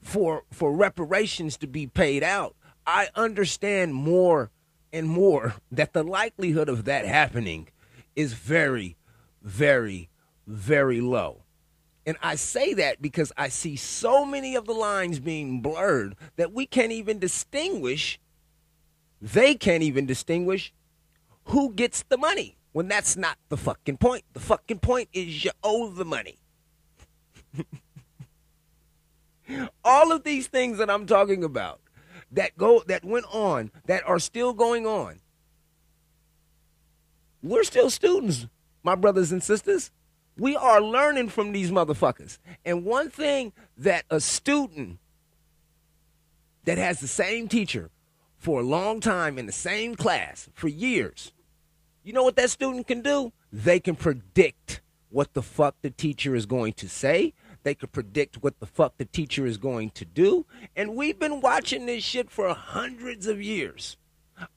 for 0.00 0.44
for 0.50 0.72
reparations 0.72 1.56
to 1.58 1.66
be 1.66 1.86
paid 1.86 2.22
out, 2.22 2.54
I 2.86 3.08
understand 3.14 3.94
more 3.94 4.50
and 4.92 5.08
more 5.08 5.54
that 5.70 5.92
the 5.92 6.02
likelihood 6.02 6.68
of 6.68 6.84
that 6.84 7.06
happening 7.06 7.68
is 8.14 8.34
very 8.34 8.96
very 9.42 10.10
very 10.46 11.00
low. 11.00 11.41
And 12.04 12.16
I 12.22 12.34
say 12.34 12.74
that 12.74 13.00
because 13.00 13.32
I 13.36 13.48
see 13.48 13.76
so 13.76 14.24
many 14.24 14.56
of 14.56 14.66
the 14.66 14.72
lines 14.72 15.20
being 15.20 15.60
blurred 15.60 16.16
that 16.36 16.52
we 16.52 16.66
can't 16.66 16.92
even 16.92 17.18
distinguish 17.18 18.18
they 19.22 19.54
can't 19.54 19.84
even 19.84 20.04
distinguish 20.04 20.74
who 21.44 21.72
gets 21.72 22.02
the 22.02 22.18
money 22.18 22.56
when 22.72 22.88
that's 22.88 23.16
not 23.16 23.38
the 23.48 23.56
fucking 23.56 23.98
point. 23.98 24.24
The 24.32 24.40
fucking 24.40 24.80
point 24.80 25.08
is 25.12 25.44
you 25.44 25.52
owe 25.62 25.90
the 25.90 26.04
money. 26.04 26.40
All 29.84 30.10
of 30.10 30.24
these 30.24 30.48
things 30.48 30.78
that 30.78 30.90
I'm 30.90 31.06
talking 31.06 31.44
about 31.44 31.80
that 32.32 32.58
go 32.58 32.82
that 32.88 33.04
went 33.04 33.26
on 33.30 33.70
that 33.86 34.02
are 34.08 34.18
still 34.18 34.52
going 34.52 34.86
on. 34.86 35.20
We're 37.42 37.64
still 37.64 37.90
students, 37.90 38.48
my 38.82 38.96
brothers 38.96 39.30
and 39.30 39.42
sisters. 39.42 39.92
We 40.38 40.56
are 40.56 40.80
learning 40.80 41.28
from 41.28 41.52
these 41.52 41.70
motherfuckers. 41.70 42.38
And 42.64 42.84
one 42.84 43.10
thing 43.10 43.52
that 43.76 44.04
a 44.10 44.20
student 44.20 44.98
that 46.64 46.78
has 46.78 47.00
the 47.00 47.08
same 47.08 47.48
teacher 47.48 47.90
for 48.38 48.60
a 48.60 48.64
long 48.64 49.00
time 49.00 49.38
in 49.38 49.46
the 49.46 49.52
same 49.52 49.94
class 49.94 50.48
for 50.54 50.68
years, 50.68 51.32
you 52.02 52.12
know 52.12 52.24
what 52.24 52.36
that 52.36 52.50
student 52.50 52.86
can 52.86 53.02
do? 53.02 53.32
They 53.52 53.78
can 53.78 53.94
predict 53.94 54.80
what 55.10 55.34
the 55.34 55.42
fuck 55.42 55.76
the 55.82 55.90
teacher 55.90 56.34
is 56.34 56.46
going 56.46 56.72
to 56.74 56.88
say. 56.88 57.34
They 57.62 57.74
can 57.74 57.90
predict 57.90 58.42
what 58.42 58.58
the 58.58 58.66
fuck 58.66 58.96
the 58.96 59.04
teacher 59.04 59.46
is 59.46 59.58
going 59.58 59.90
to 59.90 60.04
do. 60.04 60.46
And 60.74 60.96
we've 60.96 61.18
been 61.18 61.40
watching 61.40 61.86
this 61.86 62.02
shit 62.02 62.30
for 62.30 62.52
hundreds 62.54 63.26
of 63.26 63.40
years 63.40 63.96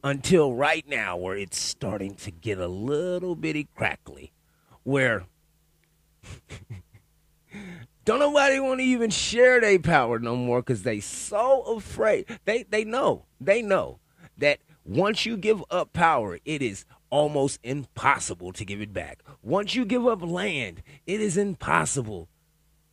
until 0.04 0.56
right 0.56 0.88
now, 0.88 1.18
where 1.18 1.38
it's 1.38 1.60
starting 1.60 2.16
to 2.16 2.32
get 2.32 2.58
a 2.58 2.68
little 2.68 3.36
bitty 3.36 3.68
crackly. 3.76 4.32
Where 4.84 5.26
don't 8.06 8.20
nobody 8.20 8.60
want 8.60 8.80
to 8.80 8.86
even 8.86 9.10
share 9.10 9.60
their 9.60 9.80
power 9.80 10.20
no 10.20 10.36
more 10.36 10.62
because 10.62 10.84
they 10.84 11.00
so 11.00 11.62
afraid. 11.64 12.26
They 12.46 12.64
they 12.64 12.84
know 12.84 13.26
they 13.40 13.62
know 13.62 14.00
that 14.38 14.60
once 14.84 15.26
you 15.26 15.38
give 15.38 15.64
up 15.72 15.94
power, 15.94 16.40
it 16.46 16.62
is 16.62 16.86
almost 17.10 17.60
impossible 17.64 18.52
to 18.54 18.66
give 18.66 18.82
it 18.82 18.94
back. 18.94 19.24
Once 19.42 19.74
you 19.76 19.86
give 19.86 20.06
up 20.06 20.22
land, 20.22 20.84
it 21.08 21.22
is 21.22 21.38
impossible 21.38 22.28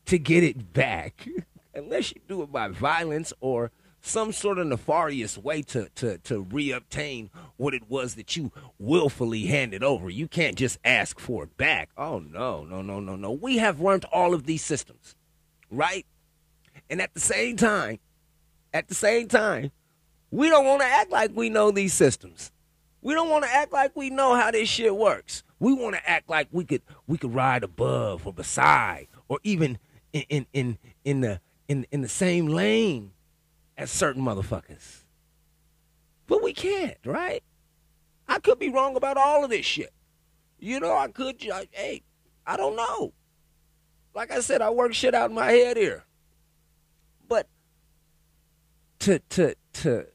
to 0.07 0.19
get 0.19 0.43
it 0.43 0.73
back 0.73 1.27
unless 1.75 2.13
you 2.13 2.21
do 2.29 2.43
it 2.43 2.53
by 2.53 2.69
violence 2.69 3.33
or 3.41 3.71
some 4.03 4.33
sort 4.33 4.59
of 4.59 4.67
nefarious 4.67 5.39
way 5.39 5.63
to 5.63 5.89
to 5.95 6.19
to 6.19 6.45
reobtain 6.45 7.31
what 7.57 7.73
it 7.73 7.89
was 7.89 8.17
that 8.17 8.37
you 8.37 8.53
willfully 8.79 9.47
handed 9.47 9.83
over. 9.83 10.11
You 10.11 10.29
can't 10.29 10.57
just 10.57 10.79
ask 10.85 11.19
for 11.19 11.45
it 11.45 11.57
back. 11.57 11.89
Oh 11.97 12.19
no, 12.19 12.65
no, 12.65 12.83
no, 12.83 13.01
no, 13.01 13.17
no. 13.17 13.31
We 13.31 13.59
have 13.59 13.81
learned 13.81 14.05
all 14.07 14.35
of 14.35 14.45
these 14.45 14.65
systems, 14.65 15.15
right? 15.71 16.05
And 16.91 17.01
at 17.01 17.15
the 17.15 17.21
same 17.21 17.57
time, 17.57 18.01
at 18.75 18.89
the 18.89 18.95
same 18.95 19.29
time, 19.29 19.71
we 20.31 20.51
don't 20.51 20.67
want 20.67 20.83
to 20.83 20.87
act 20.89 21.11
like 21.11 21.31
we 21.35 21.49
know 21.49 21.71
these 21.71 21.95
systems. 21.95 22.51
We 23.01 23.15
don't 23.15 23.31
want 23.31 23.45
to 23.45 23.55
act 23.55 23.73
like 23.73 23.95
we 23.95 24.11
know 24.11 24.35
how 24.35 24.51
this 24.51 24.69
shit 24.69 24.95
works. 24.95 25.45
We 25.59 25.73
want 25.73 25.95
to 25.95 26.11
act 26.11 26.29
like 26.29 26.49
we 26.51 26.65
could 26.65 26.83
we 27.07 27.19
could 27.19 27.35
ride 27.35 27.63
above 27.63 28.27
or 28.27 28.33
beside 28.33 29.07
or 29.29 29.39
even 29.45 29.79
in 30.13 30.25
in 30.29 30.47
in, 30.53 30.79
in 31.05 31.21
the 31.21 31.41
in 31.69 31.87
in 31.93 32.01
the 32.03 32.09
same 32.09 32.49
lane 32.49 33.13
as 33.77 33.91
certain 33.91 34.23
motherfuckers. 34.23 35.03
But 36.27 36.43
we 36.43 36.53
can't, 36.53 36.99
right? 37.05 37.43
I 38.29 38.39
could 38.39 38.59
be 38.59 38.71
wrong 38.71 38.97
about 38.97 39.17
all 39.17 39.45
of 39.45 39.51
this 39.51 39.67
shit. 39.67 39.93
You 40.59 40.81
know, 40.81 40.97
I 40.97 41.09
could. 41.09 41.43
Hey, 41.73 42.03
I 42.47 42.57
don't 42.57 42.77
know. 42.77 43.13
Like 44.15 44.31
I 44.31 44.41
said, 44.41 44.63
I 44.63 44.71
work 44.71 44.95
shit 44.95 45.15
out 45.15 45.31
in 45.31 45.37
my 45.37 45.51
head 45.51 45.77
here. 45.77 46.05
But 47.29 47.49
to 49.01 49.19
to 49.19 49.55
to 49.75 50.07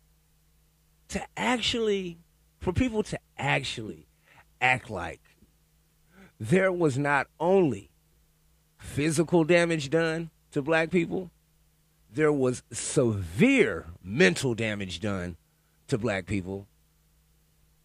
to 1.09 1.21
actually 1.35 2.17
for 2.59 2.71
people 2.73 3.03
to 3.03 3.19
actually 3.37 4.07
act 4.61 4.89
like 4.89 5.21
there 6.39 6.71
was 6.71 6.97
not 6.97 7.27
only 7.39 7.89
physical 8.77 9.43
damage 9.43 9.89
done 9.89 10.29
to 10.51 10.61
black 10.61 10.91
people, 10.91 11.31
there 12.17 12.33
was 12.33 12.63
severe 12.71 13.85
mental 14.03 14.55
damage 14.55 14.99
done 14.99 15.37
to 15.87 15.99
black 15.99 16.25
people. 16.25 16.65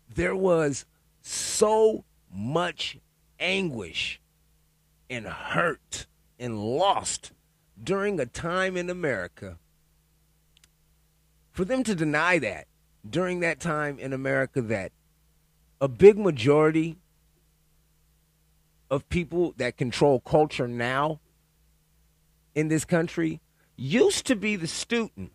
There 0.09 0.35
was 0.35 0.87
so 1.21 2.05
much 2.33 2.97
anguish 3.39 4.23
and 5.11 5.27
hurt 5.27 6.07
and 6.39 6.59
lost 6.59 7.33
during 7.85 8.19
a 8.19 8.25
time 8.25 8.75
in 8.75 8.89
America. 8.89 9.59
For 11.51 11.67
them 11.67 11.85
to 11.85 11.95
deny 11.95 12.39
that 12.39 12.69
during 13.09 13.41
that 13.41 13.61
time 13.61 13.99
in 13.99 14.15
America, 14.15 14.63
that 14.63 14.93
a 15.79 15.89
big 15.89 16.19
majority 16.19 16.97
of 18.91 19.07
people 19.11 19.53
that 19.59 19.77
control 19.77 20.21
culture 20.21 20.67
now 20.67 21.21
in 22.55 22.69
this 22.69 22.87
country 22.87 23.43
used 23.83 24.27
to 24.27 24.37
be 24.37 24.57
the 24.57 24.67
student. 24.67 25.33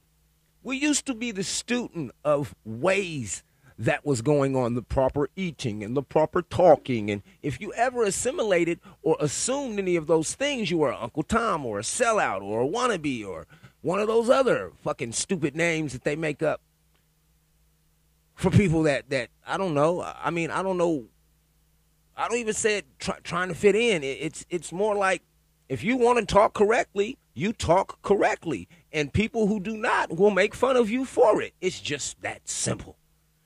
We 0.63 0.77
used 0.77 1.05
to 1.05 1.13
be 1.13 1.31
the 1.31 1.43
student 1.43 2.11
of 2.23 2.55
ways 2.65 3.43
that 3.79 4.05
was 4.05 4.21
going 4.21 4.55
on, 4.55 4.73
the 4.73 4.81
proper 4.81 5.29
eating 5.35 5.83
and 5.83 5.95
the 5.95 6.01
proper 6.01 6.41
talking. 6.41 7.11
And 7.11 7.21
if 7.43 7.61
you 7.61 7.73
ever 7.73 8.03
assimilated 8.03 8.79
or 9.03 9.17
assumed 9.19 9.77
any 9.77 9.95
of 9.95 10.07
those 10.07 10.33
things, 10.33 10.71
you 10.71 10.79
were 10.79 10.93
Uncle 10.93 11.23
Tom 11.23 11.65
or 11.65 11.79
a 11.79 11.83
sellout 11.83 12.41
or 12.41 12.61
a 12.61 12.67
wannabe 12.67 13.25
or 13.25 13.45
one 13.81 13.99
of 13.99 14.07
those 14.07 14.29
other 14.29 14.71
fucking 14.83 15.11
stupid 15.11 15.55
names 15.55 15.93
that 15.93 16.03
they 16.03 16.15
make 16.15 16.41
up 16.41 16.61
for 18.33 18.49
people 18.49 18.83
that, 18.83 19.09
that 19.09 19.29
I 19.45 19.57
don't 19.57 19.73
know. 19.73 20.01
I 20.01 20.31
mean, 20.31 20.49
I 20.49 20.63
don't 20.63 20.77
know. 20.77 21.05
I 22.15 22.27
don't 22.27 22.37
even 22.37 22.53
say 22.53 22.79
it 22.79 22.85
try, 22.97 23.19
trying 23.23 23.49
to 23.49 23.55
fit 23.55 23.75
in. 23.75 24.03
It, 24.03 24.17
it's 24.21 24.45
it's 24.49 24.71
more 24.71 24.95
like 24.95 25.21
if 25.69 25.83
you 25.83 25.97
want 25.97 26.17
to 26.17 26.25
talk 26.25 26.55
correctly, 26.55 27.17
you 27.37 27.53
talk 27.53 28.01
correctly. 28.01 28.67
And 28.91 29.13
people 29.13 29.47
who 29.47 29.59
do 29.59 29.77
not 29.77 30.17
will 30.17 30.31
make 30.31 30.55
fun 30.55 30.75
of 30.75 30.89
you 30.89 31.05
for 31.05 31.41
it. 31.41 31.53
It's 31.61 31.79
just 31.79 32.21
that 32.21 32.49
simple. 32.49 32.97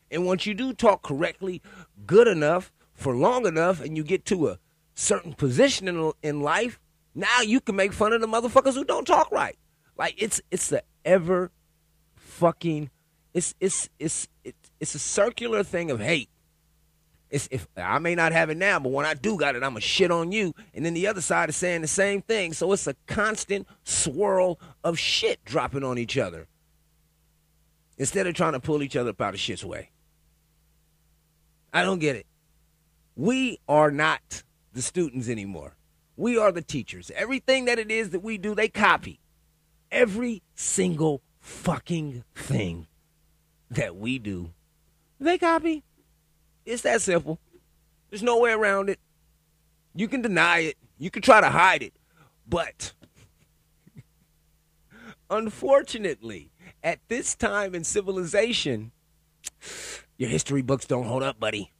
And 0.10 0.26
once 0.26 0.46
you 0.46 0.54
do 0.54 0.74
talk 0.74 1.02
correctly, 1.02 1.62
good 2.06 2.28
enough, 2.28 2.72
for 2.94 3.16
long 3.16 3.46
enough, 3.46 3.82
and 3.82 3.98
you 3.98 4.04
get 4.04 4.26
to 4.26 4.48
a 4.48 4.60
certain 4.94 5.34
position 5.34 5.88
in, 5.88 6.12
in 6.22 6.42
life, 6.42 6.80
now 7.16 7.42
you 7.42 7.60
can 7.60 7.76
make 7.76 7.94
fun 7.94 8.14
of 8.14 8.22
the 8.22 8.28
motherfuckers 8.28 8.76
who 8.76 8.86
don't 8.86 9.06
talk 9.06 9.32
right. 9.32 9.58
Like 9.98 10.16
it's 10.18 10.42
it's 10.52 10.70
the 10.70 10.84
ever 11.04 11.52
fucking 12.16 12.90
it's 13.34 13.56
it's 13.60 13.90
it's 14.00 14.28
it's, 14.44 14.72
it's 14.80 14.96
a 14.96 15.00
circular 15.00 15.64
thing 15.64 15.92
of 15.92 16.00
hate. 16.00 16.30
It's 17.32 17.48
if 17.50 17.66
I 17.78 17.98
may 18.00 18.14
not 18.14 18.34
have 18.34 18.50
it 18.50 18.58
now, 18.58 18.78
but 18.80 18.92
when 18.92 19.06
I 19.06 19.14
do 19.14 19.38
got 19.38 19.56
it, 19.56 19.64
I'm 19.64 19.78
a 19.78 19.82
shit 19.82 20.12
on 20.12 20.34
you. 20.34 20.54
And 20.74 20.86
then 20.86 20.94
the 20.94 21.08
other 21.08 21.22
side 21.22 21.48
is 21.50 21.56
saying 21.56 21.82
the 21.82 21.88
same 21.88 22.22
thing. 22.22 22.52
So 22.52 22.72
it's 22.74 22.88
a 22.88 22.96
constant 23.08 23.68
swirl 23.84 24.60
of 24.84 25.00
shit 25.00 25.44
dropping 25.46 25.84
on 25.84 25.98
each 25.98 26.18
other. 26.18 26.48
Instead 27.98 28.28
of 28.28 28.34
trying 28.34 28.54
to 28.54 28.60
pull 28.60 28.84
each 28.84 28.98
other 28.98 29.12
up 29.12 29.22
out 29.22 29.34
of 29.34 29.40
shit's 29.40 29.64
way. 29.64 29.92
I 31.74 31.84
don't 31.84 32.00
get 32.00 32.18
it. 32.18 32.28
We 33.16 33.60
are 33.68 33.92
not 33.92 34.44
the 34.74 34.82
students 34.82 35.30
anymore. 35.30 35.76
We 36.18 36.38
are 36.38 36.52
the 36.52 36.62
teachers. 36.62 37.12
Everything 37.16 37.66
that 37.66 37.80
it 37.80 37.90
is 37.90 38.10
that 38.10 38.20
we 38.22 38.38
do, 38.38 38.56
they 38.56 38.68
copy. 38.68 39.22
Every 39.90 40.42
single 40.54 41.22
fucking 41.40 42.24
thing 42.36 42.88
that 43.70 43.96
we 43.96 44.20
do, 44.20 44.52
they 45.20 45.38
copy. 45.38 45.84
It's 46.66 46.84
that 46.84 47.02
simple. 47.02 47.40
There's 48.10 48.24
no 48.24 48.40
way 48.40 48.52
around 48.52 48.90
it. 48.90 49.00
You 49.96 50.08
can 50.08 50.22
deny 50.22 50.60
it. 50.60 50.78
You 50.98 51.10
can 51.10 51.22
try 51.22 51.42
to 51.42 51.50
hide 51.50 51.84
it. 51.84 51.94
But 52.48 52.94
unfortunately, 55.30 56.52
at 56.84 57.00
this 57.08 57.36
time 57.36 57.74
in 57.76 57.84
civilization, 57.84 58.92
your 60.18 60.30
history 60.30 60.62
books 60.62 60.86
don't 60.86 61.06
hold 61.06 61.24
up, 61.24 61.40
buddy. 61.40 61.72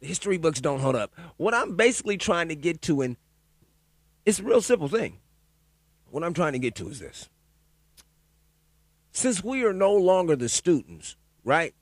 The 0.00 0.06
history 0.06 0.38
books 0.38 0.60
don't 0.60 0.80
hold 0.80 0.96
up. 0.96 1.12
What 1.36 1.54
I'm 1.54 1.76
basically 1.76 2.16
trying 2.16 2.48
to 2.48 2.56
get 2.56 2.80
to, 2.82 3.02
and 3.02 3.16
it's 4.24 4.38
a 4.38 4.42
real 4.42 4.62
simple 4.62 4.88
thing. 4.88 5.18
What 6.10 6.24
I'm 6.24 6.34
trying 6.34 6.52
to 6.52 6.58
get 6.58 6.74
to 6.76 6.88
is 6.88 7.00
this. 7.00 7.28
Since 9.12 9.44
we 9.44 9.64
are 9.64 9.72
no 9.72 9.94
longer 9.94 10.36
the 10.36 10.48
students, 10.48 11.16
right? 11.44 11.74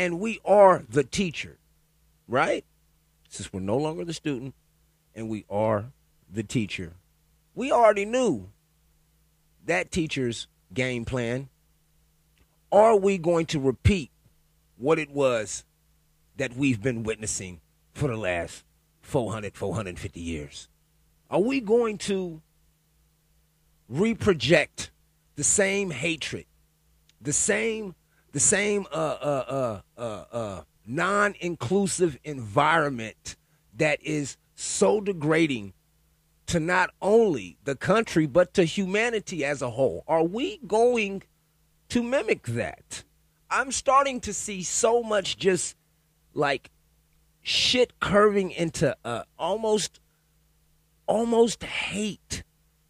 And 0.00 0.18
we 0.18 0.40
are 0.46 0.82
the 0.88 1.04
teacher, 1.04 1.58
right? 2.26 2.64
Since 3.28 3.52
we're 3.52 3.60
no 3.60 3.76
longer 3.76 4.02
the 4.02 4.14
student 4.14 4.54
and 5.14 5.28
we 5.28 5.44
are 5.50 5.92
the 6.32 6.42
teacher, 6.42 6.94
we 7.54 7.70
already 7.70 8.06
knew 8.06 8.48
that 9.66 9.90
teacher's 9.90 10.46
game 10.72 11.04
plan. 11.04 11.50
Are 12.72 12.96
we 12.96 13.18
going 13.18 13.44
to 13.48 13.60
repeat 13.60 14.10
what 14.78 14.98
it 14.98 15.10
was 15.10 15.64
that 16.38 16.56
we've 16.56 16.80
been 16.80 17.02
witnessing 17.02 17.60
for 17.92 18.08
the 18.08 18.16
last 18.16 18.64
400, 19.02 19.54
450 19.54 20.18
years? 20.18 20.68
Are 21.28 21.40
we 21.42 21.60
going 21.60 21.98
to 21.98 22.40
reproject 23.92 24.88
the 25.36 25.44
same 25.44 25.90
hatred, 25.90 26.46
the 27.20 27.34
same, 27.34 27.94
the 28.32 28.40
same 28.40 28.86
uh, 28.92 28.94
uh, 28.94 29.80
uh, 29.96 30.00
uh, 30.00 30.24
uh, 30.32 30.62
non-inclusive 30.86 32.18
environment 32.24 33.36
that 33.76 34.02
is 34.02 34.36
so 34.54 35.00
degrading 35.00 35.72
to 36.46 36.60
not 36.60 36.90
only 37.00 37.56
the 37.64 37.76
country 37.76 38.26
but 38.26 38.54
to 38.54 38.64
humanity 38.64 39.44
as 39.44 39.62
a 39.62 39.70
whole? 39.70 40.04
Are 40.08 40.24
we 40.24 40.58
going 40.66 41.22
to 41.88 42.02
mimic 42.02 42.46
that? 42.46 43.04
I'm 43.50 43.72
starting 43.72 44.20
to 44.20 44.32
see 44.32 44.62
so 44.62 45.02
much 45.02 45.36
just 45.36 45.76
like 46.34 46.70
shit 47.42 47.98
curving 48.00 48.50
into 48.50 48.96
uh, 49.04 49.24
almost 49.38 50.00
almost 51.06 51.64
hate 51.64 52.44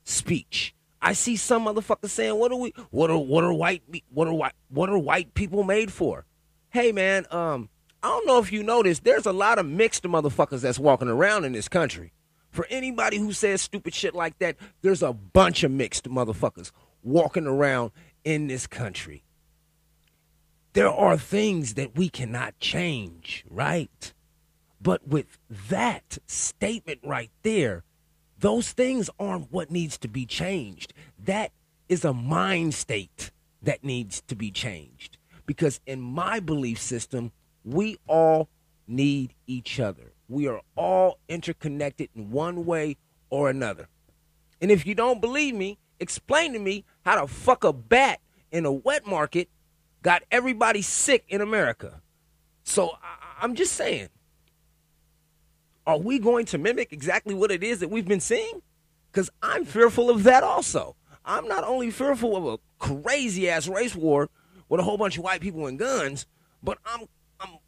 speech. 0.05 0.75
I 1.03 1.15
see 1.15 1.37
some 1.37 1.65
motherfuckers 1.65 2.11
saying, 2.11 2.37
"What 2.39 2.53
are 2.53 2.57
we? 2.57 2.73
What 2.91 3.11
are 3.11 3.19
what 3.19 3.45
are 3.45 3.53
white? 3.53 3.83
What 4.11 4.29
are 4.29 4.35
white? 4.35 4.53
What 4.69 4.91
are 4.91 4.99
white 4.99 5.35
people 5.35 5.65
made 5.65 5.93
for?" 5.93 6.27
Hey, 6.71 6.93
man, 6.93 7.27
um, 7.31 7.69
I 8.03 8.09
don't 8.09 8.27
know 8.27 8.39
if 8.39 8.53
you 8.53 8.63
noticed. 8.63 9.05
There's 9.05 9.27
a 9.27 9.33
lot 9.33 9.59
of 9.59 9.67
mixed 9.67 10.05
motherfuckers 10.05 10.61
that's 10.61 10.79
walking 10.79 11.09
around 11.09 11.45
in 11.45 11.53
this 11.53 11.69
country. 11.69 12.13
For 12.51 12.67
anybody 12.69 13.19
who 13.19 13.33
says 13.33 13.63
stupid 13.63 13.95
shit 13.95 14.15
like 14.15 14.39
that, 14.39 14.57
there's 14.83 15.03
a 15.03 15.13
bunch 15.13 15.63
of 15.63 15.71
mixed 15.71 16.09
motherfuckers 16.09 16.73
walking 17.03 17.47
around 17.47 17.93
in 18.25 18.49
this 18.49 18.67
country. 18.67 19.25
There 20.73 20.91
are 20.91 21.17
things 21.17 21.75
that 21.75 21.97
we 21.97 22.09
cannot 22.09 22.59
change, 22.59 23.45
right? 23.49 24.13
But 24.81 25.07
with 25.07 25.39
that 25.69 26.19
statement 26.27 27.01
right 27.05 27.31
there, 27.43 27.85
those 28.41 28.73
things 28.73 29.11
aren't 29.19 29.53
what 29.53 29.71
needs 29.71 29.99
to 29.99 30.09
be 30.09 30.27
changed. 30.27 30.95
That 31.19 31.53
is 31.89 32.05
a 32.05 32.13
mind 32.13 32.75
state 32.75 33.31
that 33.63 33.85
needs 33.85 34.23
to 34.23 34.35
be 34.35 34.51
changed. 34.51 35.19
Because 35.47 35.81
in 35.87 36.01
my 36.01 36.41
belief 36.41 36.81
system, 36.81 37.33
we 37.65 37.99
all 38.07 38.49
need 38.87 39.35
each 39.47 39.79
other. 39.79 40.13
We 40.29 40.49
are 40.49 40.61
all 40.77 41.19
interconnected 41.29 42.09
in 42.15 42.31
one 42.31 42.65
way 42.65 42.97
or 43.29 43.51
another. 43.51 43.89
And 44.61 44.71
if 44.71 44.87
you 44.87 44.95
don't 44.95 45.21
believe 45.21 45.55
me, 45.55 45.79
explain 45.99 46.53
to 46.53 46.59
me 46.59 46.85
how 47.05 47.21
the 47.21 47.27
fuck 47.27 47.65
a 47.65 47.73
bat 47.73 48.21
in 48.51 48.65
a 48.65 48.73
wet 48.73 49.07
market 49.07 49.49
got 50.03 50.23
everybody 50.31 50.83
sick 50.83 51.25
in 51.29 51.41
America. 51.41 52.01
So 52.65 52.91
I, 53.03 53.43
I'm 53.43 53.55
just 53.55 53.75
saying, 53.75 54.09
are 55.91 55.99
we 55.99 56.21
going 56.21 56.47
to 56.47 56.59
mimic 56.59 56.93
exactly 56.93 57.35
what 57.35 57.51
it 57.51 57.65
is 57.65 57.81
that 57.81 57.91
we've 57.91 58.07
been 58.07 58.21
seeing? 58.21 58.63
Because 59.11 59.29
I'm 59.43 59.65
fearful 59.65 60.09
of 60.09 60.23
that 60.23 60.45
also. 60.45 60.95
I'm 61.25 61.49
not 61.49 61.65
only 61.65 61.91
fearful 61.91 62.37
of 62.37 62.47
a 62.47 62.59
crazy 62.79 63.49
ass 63.51 63.67
race 63.67 63.97
war 63.97 64.31
with 64.69 64.79
a 64.79 64.85
whole 64.85 64.97
bunch 64.97 65.19
of 65.19 65.25
white 65.25 65.41
people 65.41 65.67
and 65.67 65.79
guns, 65.79 66.27
but 66.63 66.79
I'm 66.87 67.07
I'm 67.41 67.59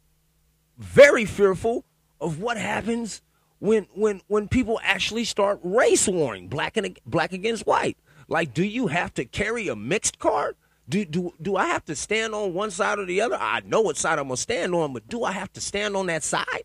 very 0.77 1.25
fearful 1.25 1.83
of 2.21 2.39
what 2.39 2.55
happens 2.55 3.21
when 3.59 3.87
when 3.93 4.21
when 4.27 4.47
people 4.47 4.79
actually 4.83 5.25
start 5.25 5.59
race 5.61 6.07
warring, 6.07 6.47
black 6.47 6.77
and 6.77 6.97
black 7.05 7.33
against 7.33 7.67
white. 7.67 7.97
Like, 8.29 8.53
do 8.53 8.63
you 8.63 8.87
have 8.87 9.13
to 9.15 9.25
carry 9.25 9.67
a 9.67 9.75
mixed 9.75 10.17
card? 10.17 10.55
Do, 10.87 11.03
do, 11.05 11.33
do 11.41 11.55
I 11.57 11.65
have 11.67 11.85
to 11.85 11.95
stand 11.95 12.33
on 12.33 12.53
one 12.53 12.71
side 12.71 12.99
or 12.99 13.05
the 13.05 13.21
other? 13.21 13.37
I 13.39 13.61
know 13.65 13.81
what 13.81 13.97
side 13.97 14.17
I'm 14.17 14.27
going 14.27 14.37
to 14.37 14.41
stand 14.41 14.73
on, 14.73 14.93
but 14.93 15.07
do 15.07 15.23
I 15.23 15.31
have 15.31 15.51
to 15.53 15.61
stand 15.61 15.95
on 15.95 16.07
that 16.07 16.23
side? 16.23 16.63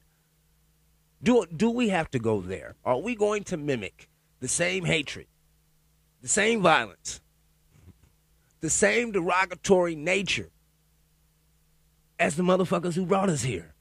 Do, 1.22 1.44
do 1.46 1.70
we 1.70 1.88
have 1.88 2.11
to 2.12 2.18
go 2.18 2.40
there? 2.40 2.76
Are 2.85 2.98
we 2.98 3.14
going 3.14 3.44
to 3.44 3.57
mimic 3.57 4.09
the 4.40 4.48
same 4.48 4.85
hatred, 4.85 5.26
the 6.22 6.28
same 6.28 6.62
violence, 6.62 7.20
the 8.61 8.70
same 8.70 9.12
derogatory 9.12 9.96
nature 9.96 10.50
as 12.18 12.37
the 12.37 12.42
motherfuckers 12.42 12.94
who 12.94 13.07
brought 13.07 13.31
us 13.31 13.42
here? 13.42 13.74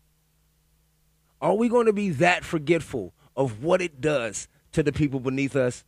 Are 1.39 1.56
we 1.56 1.69
going 1.69 1.86
to 1.86 1.93
be 1.93 2.10
that 2.10 2.43
forgetful 2.43 3.13
of 3.36 3.63
what 3.63 3.82
it 3.82 4.02
does 4.02 4.47
to 4.71 4.82
the 4.82 4.91
people 4.91 5.19
beneath 5.19 5.56
us? 5.56 5.86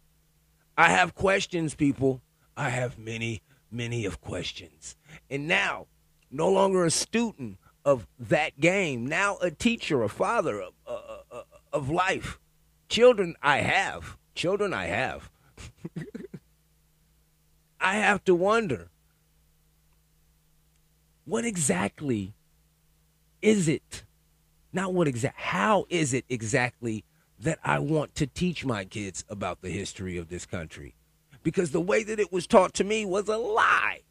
I 0.78 0.90
have 0.92 1.16
questions, 1.16 1.74
people. 1.74 2.22
I 2.56 2.70
have 2.70 3.00
many, 3.00 3.42
many 3.72 4.06
of 4.06 4.22
questions. 4.22 4.96
And 5.30 5.48
now, 5.48 5.88
no 6.32 6.50
longer 6.50 6.86
a 6.86 6.92
student 6.92 7.58
of 7.90 8.08
that 8.20 8.60
game, 8.60 9.08
now 9.08 9.38
a 9.42 9.50
teacher, 9.50 10.04
a 10.04 10.10
father 10.10 10.62
of, 10.62 10.74
uh, 10.86 11.42
of 11.74 11.90
life. 11.90 12.40
Children, 12.88 13.36
I 13.42 13.58
have. 13.58 14.16
Children, 14.36 14.74
I 14.76 14.86
have. 14.86 15.32
I 17.82 17.96
have 17.96 18.24
to 18.26 18.36
wonder 18.36 18.90
what 21.26 21.46
exactly 21.46 22.34
is 23.42 23.68
it? 23.68 24.04
Not 24.72 24.94
what 24.94 25.08
exact, 25.08 25.40
how 25.40 25.86
is 25.90 26.14
it 26.14 26.26
exactly 26.30 27.04
that 27.40 27.58
I 27.64 27.80
want 27.80 28.14
to 28.16 28.28
teach 28.28 28.66
my 28.66 28.86
kids 28.86 29.26
about 29.30 29.62
the 29.62 29.70
history 29.70 30.16
of 30.18 30.30
this 30.30 30.46
country. 30.46 30.94
Because 31.42 31.72
the 31.72 31.82
way 31.82 32.04
that 32.04 32.20
it 32.20 32.32
was 32.32 32.46
taught 32.46 32.74
to 32.76 32.84
me 32.84 33.04
was 33.06 33.28
a 33.30 33.38
lie. 33.38 34.02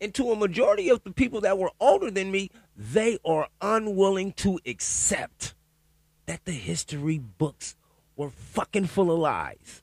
And 0.00 0.14
to 0.14 0.30
a 0.30 0.36
majority 0.36 0.88
of 0.88 1.02
the 1.02 1.10
people 1.10 1.40
that 1.42 1.58
were 1.58 1.70
older 1.80 2.10
than 2.10 2.30
me, 2.30 2.50
they 2.76 3.18
are 3.24 3.48
unwilling 3.60 4.32
to 4.32 4.60
accept 4.66 5.54
that 6.26 6.44
the 6.44 6.52
history 6.52 7.18
books 7.18 7.76
were 8.16 8.30
fucking 8.30 8.86
full 8.86 9.10
of 9.10 9.18
lies. 9.18 9.82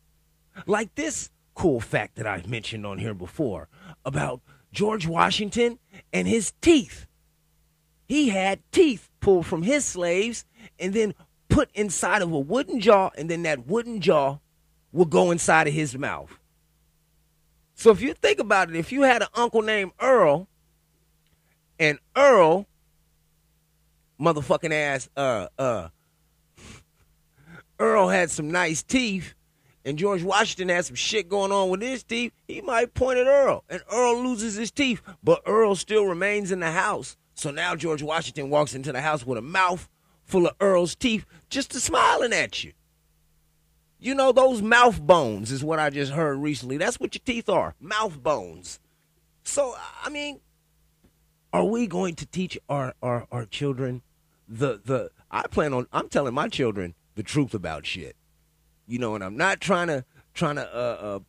Like 0.68 0.94
this 0.96 1.32
cool 1.56 1.80
fact 1.80 2.16
that 2.16 2.28
I've 2.28 2.48
mentioned 2.48 2.86
on 2.86 3.00
here 3.00 3.14
before 3.14 3.68
about 4.06 4.42
George 4.72 5.08
Washington 5.08 5.80
and 6.12 6.28
his 6.28 6.54
teeth. 6.62 7.06
He 8.08 8.30
had 8.30 8.60
teeth 8.72 9.10
pulled 9.20 9.46
from 9.46 9.64
his 9.64 9.86
slaves 9.86 10.46
and 10.80 10.94
then 10.94 11.14
put 11.50 11.70
inside 11.74 12.22
of 12.22 12.32
a 12.32 12.40
wooden 12.40 12.80
jaw, 12.80 13.12
and 13.18 13.30
then 13.30 13.44
that 13.44 13.68
wooden 13.68 14.02
jaw 14.02 14.40
will 14.92 15.06
go 15.06 15.32
inside 15.32 15.68
of 15.68 15.74
his 15.74 15.98
mouth. 15.98 16.40
So 17.76 17.92
if 17.92 18.02
you 18.02 18.14
think 18.14 18.40
about 18.40 18.70
it, 18.70 18.76
if 18.76 18.92
you 18.92 19.04
had 19.04 19.22
an 19.22 19.28
uncle 19.34 19.62
named 19.62 19.92
Earl, 20.00 20.48
and 21.80 22.00
Earl, 22.16 22.68
motherfucking 24.24 24.72
ass, 24.72 25.10
uh, 25.18 25.48
uh, 25.58 25.90
Earl 27.80 28.08
had 28.08 28.32
some 28.32 28.52
nice 28.52 28.82
teeth, 28.82 29.34
and 29.84 29.98
George 29.98 30.24
Washington 30.24 30.74
had 30.74 30.86
some 30.86 30.96
shit 30.96 31.28
going 31.28 31.52
on 31.52 31.70
with 31.70 31.82
his 31.82 32.04
teeth, 32.04 32.32
he 32.48 32.62
might 32.62 32.94
point 32.94 33.20
at 33.20 33.28
Earl, 33.28 33.64
and 33.70 33.82
Earl 33.92 34.24
loses 34.24 34.56
his 34.56 34.72
teeth, 34.72 35.02
but 35.24 35.42
Earl 35.46 35.76
still 35.76 36.06
remains 36.06 36.52
in 36.52 36.62
the 36.62 36.72
house. 36.72 37.18
So 37.36 37.52
now 37.52 37.76
George 37.76 38.04
Washington 38.04 38.50
walks 38.50 38.74
into 38.74 38.92
the 38.92 39.02
house 39.02 39.26
with 39.26 39.38
a 39.38 39.42
mouth 39.42 39.90
full 40.24 40.48
of 40.48 40.56
Earl's 40.60 40.96
teeth 40.96 41.26
just 41.50 41.72
to 41.72 41.80
smiling 41.80 42.32
at 42.32 42.64
you. 42.64 42.74
You 44.00 44.16
know, 44.16 44.32
those 44.32 44.62
mouth 44.62 45.02
bones 45.02 45.52
is 45.52 45.64
what 45.64 45.80
I 45.80 45.90
just 45.90 46.12
heard 46.12 46.38
recently. 46.38 46.78
That's 46.78 47.00
what 47.00 47.16
your 47.16 47.22
teeth 47.26 47.50
are 47.50 47.74
mouth 47.80 48.22
bones. 48.22 48.80
So, 49.44 49.76
I 50.04 50.10
mean, 50.10 50.40
are 51.52 51.64
we 51.64 51.88
going 51.88 52.16
to 52.16 52.26
teach 52.26 52.58
our, 52.70 52.94
our, 53.02 53.28
our 53.32 53.46
children 53.46 54.02
the, 54.48 54.82
the, 54.84 55.12
I 55.32 55.48
plan 55.48 55.74
on, 55.74 55.88
I'm 55.92 56.10
telling 56.10 56.34
my 56.34 56.48
children 56.48 56.96
the 57.16 57.24
truth 57.24 57.54
about 57.54 57.86
shit. 57.86 58.16
You 58.88 59.00
know, 59.00 59.16
and 59.16 59.24
I'm 59.24 59.38
not 59.38 59.62
trying 59.62 59.88
to, 59.88 60.06
trying 60.34 60.56
to, 60.56 60.76
uh, 60.76 60.98
uh, 61.02 61.20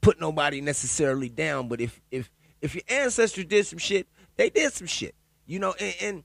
put 0.00 0.20
nobody 0.20 0.60
necessarily 0.60 1.28
down, 1.28 1.68
but 1.68 1.80
if, 1.80 2.00
if, 2.10 2.30
if 2.60 2.74
your 2.74 2.84
ancestors 2.88 3.44
did 3.44 3.66
some 3.66 3.78
shit, 3.78 4.06
they 4.36 4.50
did 4.50 4.72
some 4.72 4.86
shit. 4.86 5.14
You 5.46 5.58
know, 5.58 5.74
and, 5.78 5.94
and 6.00 6.24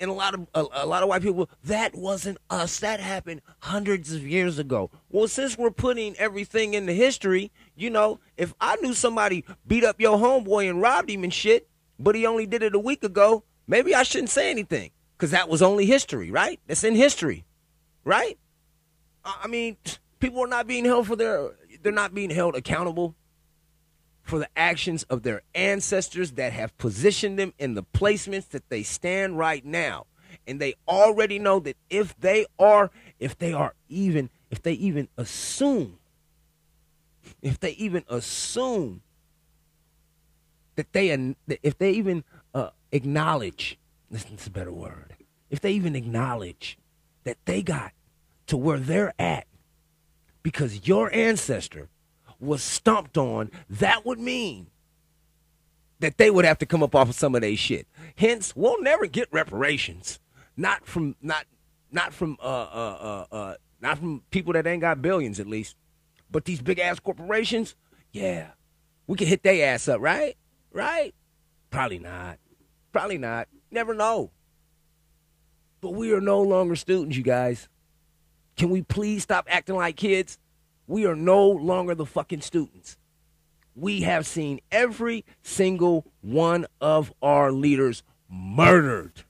and 0.00 0.10
a 0.10 0.14
lot 0.14 0.34
of 0.34 0.46
a, 0.54 0.64
a, 0.84 0.86
lot 0.86 1.02
of 1.02 1.08
white 1.08 1.22
people 1.22 1.48
that 1.64 1.94
wasn't 1.94 2.38
us 2.50 2.80
that 2.80 3.00
happened 3.00 3.42
hundreds 3.60 4.12
of 4.12 4.26
years 4.26 4.58
ago 4.58 4.90
well 5.10 5.28
since 5.28 5.58
we're 5.58 5.70
putting 5.70 6.16
everything 6.16 6.74
into 6.74 6.92
history 6.92 7.50
you 7.76 7.90
know 7.90 8.20
if 8.36 8.54
i 8.60 8.76
knew 8.76 8.94
somebody 8.94 9.44
beat 9.66 9.84
up 9.84 10.00
your 10.00 10.18
homeboy 10.18 10.68
and 10.68 10.80
robbed 10.80 11.10
him 11.10 11.24
and 11.24 11.34
shit 11.34 11.68
but 11.98 12.14
he 12.14 12.26
only 12.26 12.46
did 12.46 12.62
it 12.62 12.74
a 12.74 12.78
week 12.78 13.02
ago 13.02 13.44
maybe 13.66 13.94
i 13.94 14.02
shouldn't 14.02 14.30
say 14.30 14.50
anything 14.50 14.90
because 15.18 15.32
that 15.32 15.48
was 15.48 15.60
only 15.60 15.84
history 15.84 16.30
right 16.30 16.60
that's 16.66 16.84
in 16.84 16.94
history 16.94 17.44
right 18.04 18.38
i 19.24 19.46
mean 19.46 19.76
people 20.20 20.40
are 20.42 20.48
not 20.48 20.66
being 20.66 20.84
held 20.84 21.06
for 21.06 21.16
their 21.16 21.50
they're 21.82 21.92
not 21.92 22.14
being 22.14 22.30
held 22.30 22.54
accountable 22.54 23.14
for 24.28 24.38
the 24.38 24.48
actions 24.56 25.04
of 25.04 25.22
their 25.22 25.42
ancestors 25.54 26.32
that 26.32 26.52
have 26.52 26.76
positioned 26.76 27.38
them 27.38 27.54
in 27.58 27.74
the 27.74 27.82
placements 27.82 28.48
that 28.50 28.68
they 28.68 28.82
stand 28.82 29.38
right 29.38 29.64
now. 29.64 30.04
And 30.46 30.60
they 30.60 30.74
already 30.86 31.38
know 31.38 31.60
that 31.60 31.76
if 31.88 32.18
they 32.20 32.46
are, 32.58 32.90
if 33.18 33.38
they 33.38 33.52
are 33.52 33.74
even, 33.88 34.28
if 34.50 34.62
they 34.62 34.74
even 34.74 35.08
assume, 35.16 35.98
if 37.42 37.58
they 37.58 37.70
even 37.72 38.04
assume 38.08 39.02
that 40.76 40.92
they, 40.92 41.34
if 41.62 41.78
they 41.78 41.92
even 41.92 42.22
uh, 42.54 42.70
acknowledge, 42.92 43.78
listen, 44.10 44.32
it's 44.34 44.46
a 44.46 44.50
better 44.50 44.72
word, 44.72 45.16
if 45.50 45.60
they 45.60 45.72
even 45.72 45.96
acknowledge 45.96 46.78
that 47.24 47.38
they 47.44 47.62
got 47.62 47.92
to 48.46 48.56
where 48.56 48.78
they're 48.78 49.12
at 49.18 49.46
because 50.42 50.86
your 50.86 51.12
ancestor 51.14 51.88
was 52.40 52.62
stomped 52.62 53.18
on, 53.18 53.50
that 53.68 54.06
would 54.06 54.18
mean 54.18 54.68
that 56.00 56.16
they 56.16 56.30
would 56.30 56.44
have 56.44 56.58
to 56.58 56.66
come 56.66 56.82
up 56.82 56.94
off 56.94 57.08
of 57.08 57.14
some 57.14 57.34
of 57.34 57.40
their 57.40 57.56
shit. 57.56 57.86
Hence, 58.16 58.54
we'll 58.54 58.80
never 58.82 59.06
get 59.06 59.28
reparations. 59.32 60.20
Not 60.56 60.86
from 60.86 61.16
not 61.22 61.44
not 61.90 62.12
from 62.12 62.36
uh 62.40 62.44
uh 62.44 63.26
uh 63.30 63.34
uh 63.34 63.54
not 63.80 63.98
from 63.98 64.22
people 64.30 64.52
that 64.54 64.66
ain't 64.66 64.80
got 64.80 65.02
billions 65.02 65.38
at 65.40 65.46
least. 65.46 65.76
But 66.30 66.44
these 66.44 66.60
big 66.60 66.78
ass 66.78 67.00
corporations, 67.00 67.74
yeah. 68.12 68.48
We 69.06 69.16
can 69.16 69.26
hit 69.26 69.42
their 69.42 69.72
ass 69.72 69.88
up, 69.88 70.00
right? 70.00 70.36
Right? 70.72 71.14
Probably 71.70 71.98
not. 71.98 72.38
Probably 72.92 73.18
not. 73.18 73.48
Never 73.70 73.94
know. 73.94 74.30
But 75.80 75.90
we 75.90 76.12
are 76.12 76.20
no 76.20 76.40
longer 76.40 76.76
students, 76.76 77.16
you 77.16 77.22
guys. 77.22 77.68
Can 78.56 78.70
we 78.70 78.82
please 78.82 79.22
stop 79.22 79.46
acting 79.48 79.76
like 79.76 79.96
kids? 79.96 80.38
We 80.86 81.06
are 81.06 81.14
no 81.14 81.48
longer 81.48 81.94
the 81.94 82.06
fucking 82.06 82.40
students. 82.40 82.96
We 83.74 84.02
have 84.02 84.26
seen 84.26 84.60
every 84.72 85.24
single 85.42 86.06
one 86.20 86.66
of 86.80 87.12
our 87.22 87.52
leaders 87.52 88.02
murdered. 88.28 89.22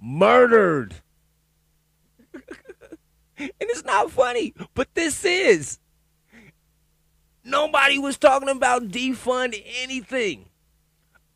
Murdered. 0.00 0.96
and 2.34 3.52
it's 3.60 3.84
not 3.84 4.10
funny, 4.10 4.54
but 4.74 4.92
this 4.94 5.24
is. 5.24 5.78
Nobody 7.44 7.98
was 7.98 8.18
talking 8.18 8.48
about 8.48 8.88
defund 8.88 9.62
anything 9.82 10.46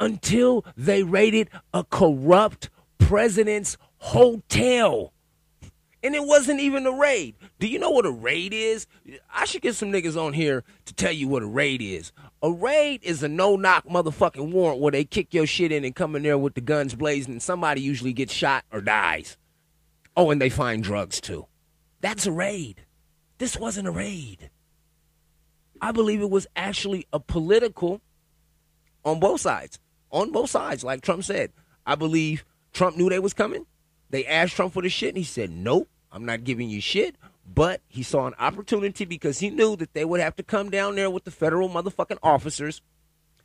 until 0.00 0.64
they 0.76 1.02
raided 1.02 1.50
a 1.72 1.84
corrupt 1.84 2.70
president's 2.98 3.76
hotel. 3.98 5.12
And 6.02 6.14
it 6.14 6.24
wasn't 6.24 6.60
even 6.60 6.86
a 6.86 6.92
raid. 6.92 7.34
Do 7.58 7.66
you 7.66 7.78
know 7.78 7.90
what 7.90 8.06
a 8.06 8.10
raid 8.10 8.54
is? 8.54 8.86
I 9.32 9.44
should 9.44 9.60
get 9.60 9.74
some 9.74 9.92
niggas 9.92 10.16
on 10.20 10.32
here 10.32 10.64
to 10.86 10.94
tell 10.94 11.12
you 11.12 11.28
what 11.28 11.42
a 11.42 11.46
raid 11.46 11.82
is. 11.82 12.10
A 12.42 12.50
raid 12.50 13.02
is 13.02 13.22
a 13.22 13.28
no 13.28 13.54
knock 13.54 13.84
motherfucking 13.84 14.50
warrant 14.50 14.80
where 14.80 14.92
they 14.92 15.04
kick 15.04 15.34
your 15.34 15.46
shit 15.46 15.72
in 15.72 15.84
and 15.84 15.94
come 15.94 16.16
in 16.16 16.22
there 16.22 16.38
with 16.38 16.54
the 16.54 16.62
guns 16.62 16.94
blazing 16.94 17.34
and 17.34 17.42
somebody 17.42 17.82
usually 17.82 18.14
gets 18.14 18.32
shot 18.32 18.64
or 18.72 18.80
dies. 18.80 19.36
Oh, 20.16 20.30
and 20.30 20.40
they 20.40 20.48
find 20.48 20.82
drugs 20.82 21.20
too. 21.20 21.46
That's 22.00 22.26
a 22.26 22.32
raid. 22.32 22.86
This 23.36 23.58
wasn't 23.58 23.88
a 23.88 23.92
raid. 23.92 24.50
I 25.82 25.92
believe 25.92 26.22
it 26.22 26.30
was 26.30 26.46
actually 26.56 27.06
a 27.12 27.20
political 27.20 28.00
on 29.04 29.20
both 29.20 29.40
sides. 29.42 29.78
On 30.10 30.30
both 30.30 30.50
sides, 30.50 30.84
like 30.84 31.02
Trump 31.02 31.24
said. 31.24 31.52
I 31.86 31.94
believe 31.94 32.44
Trump 32.72 32.96
knew 32.96 33.08
they 33.08 33.18
was 33.18 33.34
coming. 33.34 33.66
They 34.10 34.26
asked 34.26 34.54
Trump 34.54 34.72
for 34.72 34.82
the 34.82 34.88
shit, 34.88 35.10
and 35.10 35.18
he 35.18 35.24
said, 35.24 35.50
Nope, 35.50 35.88
I'm 36.12 36.24
not 36.24 36.44
giving 36.44 36.68
you 36.68 36.80
shit. 36.80 37.16
But 37.52 37.80
he 37.88 38.02
saw 38.02 38.26
an 38.26 38.34
opportunity 38.38 39.04
because 39.04 39.40
he 39.40 39.50
knew 39.50 39.76
that 39.76 39.92
they 39.94 40.04
would 40.04 40.20
have 40.20 40.36
to 40.36 40.42
come 40.42 40.70
down 40.70 40.94
there 40.94 41.10
with 41.10 41.24
the 41.24 41.30
federal 41.30 41.68
motherfucking 41.68 42.18
officers. 42.22 42.80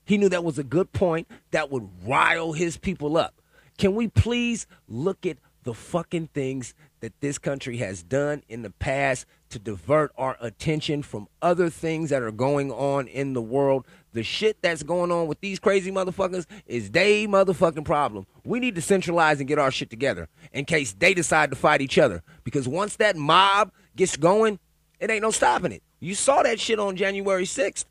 He 0.06 0.18
knew 0.18 0.30
that 0.30 0.44
was 0.44 0.60
a 0.60 0.64
good 0.64 0.92
point 0.94 1.28
that 1.52 1.72
would 1.72 1.90
rile 2.06 2.54
his 2.54 2.78
people 2.78 3.18
up. 3.18 3.42
Can 3.78 3.96
we 3.96 4.08
please 4.08 4.68
look 4.88 5.26
at 5.26 5.38
the 5.64 5.74
fucking 5.74 6.28
things 6.28 6.76
that 7.00 7.20
this 7.20 7.40
country 7.40 7.78
has 7.78 8.04
done 8.04 8.44
in 8.48 8.62
the 8.62 8.70
past 8.70 9.26
to 9.56 9.60
divert 9.60 10.12
our 10.18 10.36
attention 10.42 11.02
from 11.02 11.30
other 11.42 11.70
things 11.70 12.10
that 12.10 12.22
are 12.22 12.32
going 12.32 12.74
on 12.74 13.08
in 13.08 13.32
the 13.32 13.42
world. 13.42 13.86
The 14.12 14.22
shit 14.22 14.62
that's 14.62 14.84
going 14.84 15.14
on 15.14 15.28
with 15.28 15.40
these 15.40 15.60
crazy 15.60 15.92
motherfuckers 15.92 16.46
is 16.66 16.92
they 16.92 17.26
motherfucking 17.26 17.86
problem. 17.86 18.28
We 18.44 18.60
need 18.60 18.76
to 18.76 18.82
centralize 18.82 19.40
and 19.40 19.48
get 19.48 19.58
our 19.58 19.72
shit 19.72 19.90
together 19.90 20.28
in 20.52 20.66
case 20.66 20.94
they 20.94 21.14
decide 21.14 21.52
to 21.52 21.56
fight 21.56 21.80
each 21.80 21.98
other. 21.98 22.22
Because 22.44 22.68
once 22.68 22.98
that 22.98 23.16
mob 23.16 23.72
gets 23.96 24.18
going, 24.18 24.60
it 25.00 25.10
ain't 25.10 25.22
no 25.22 25.32
stopping 25.32 25.72
it. 25.72 25.84
You 26.02 26.16
saw 26.16 26.44
that 26.44 26.60
shit 26.60 26.78
on 26.78 26.98
January 26.98 27.46
6th. 27.46 27.86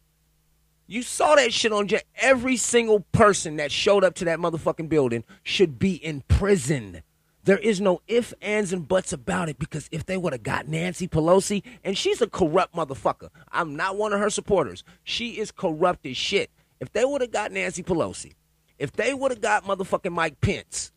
You 0.86 1.02
saw 1.02 1.34
that 1.36 1.54
shit 1.54 1.72
on 1.72 1.88
Jan- 1.88 2.02
every 2.16 2.58
single 2.58 3.00
person 3.12 3.56
that 3.56 3.72
showed 3.72 4.04
up 4.04 4.14
to 4.16 4.26
that 4.26 4.38
motherfucking 4.38 4.90
building 4.90 5.24
should 5.42 5.78
be 5.78 5.94
in 5.94 6.24
prison. 6.28 7.02
There 7.44 7.58
is 7.58 7.80
no 7.80 8.00
ifs, 8.08 8.32
ands, 8.40 8.72
and 8.72 8.88
buts 8.88 9.12
about 9.12 9.50
it 9.50 9.58
because 9.58 9.88
if 9.92 10.06
they 10.06 10.16
would 10.16 10.32
have 10.32 10.42
got 10.42 10.66
Nancy 10.66 11.06
Pelosi, 11.06 11.62
and 11.84 11.96
she's 11.96 12.22
a 12.22 12.26
corrupt 12.26 12.74
motherfucker, 12.74 13.28
I'm 13.52 13.76
not 13.76 13.96
one 13.98 14.14
of 14.14 14.20
her 14.20 14.30
supporters. 14.30 14.82
She 15.02 15.38
is 15.38 15.50
corrupt 15.50 16.06
as 16.06 16.16
shit. 16.16 16.50
If 16.80 16.92
they 16.92 17.04
would 17.04 17.20
have 17.20 17.32
got 17.32 17.52
Nancy 17.52 17.82
Pelosi, 17.82 18.32
if 18.78 18.92
they 18.92 19.12
would 19.12 19.30
have 19.30 19.42
got 19.42 19.64
motherfucking 19.64 20.12
Mike 20.12 20.40
Pence, 20.40 20.90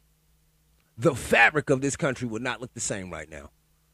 the 0.97 1.13
fabric 1.13 1.69
of 1.69 1.81
this 1.81 1.95
country 1.97 2.27
would 2.27 2.41
not 2.41 2.61
look 2.61 2.73
the 2.73 2.79
same 2.79 3.11
right 3.11 3.29
now. 3.29 3.49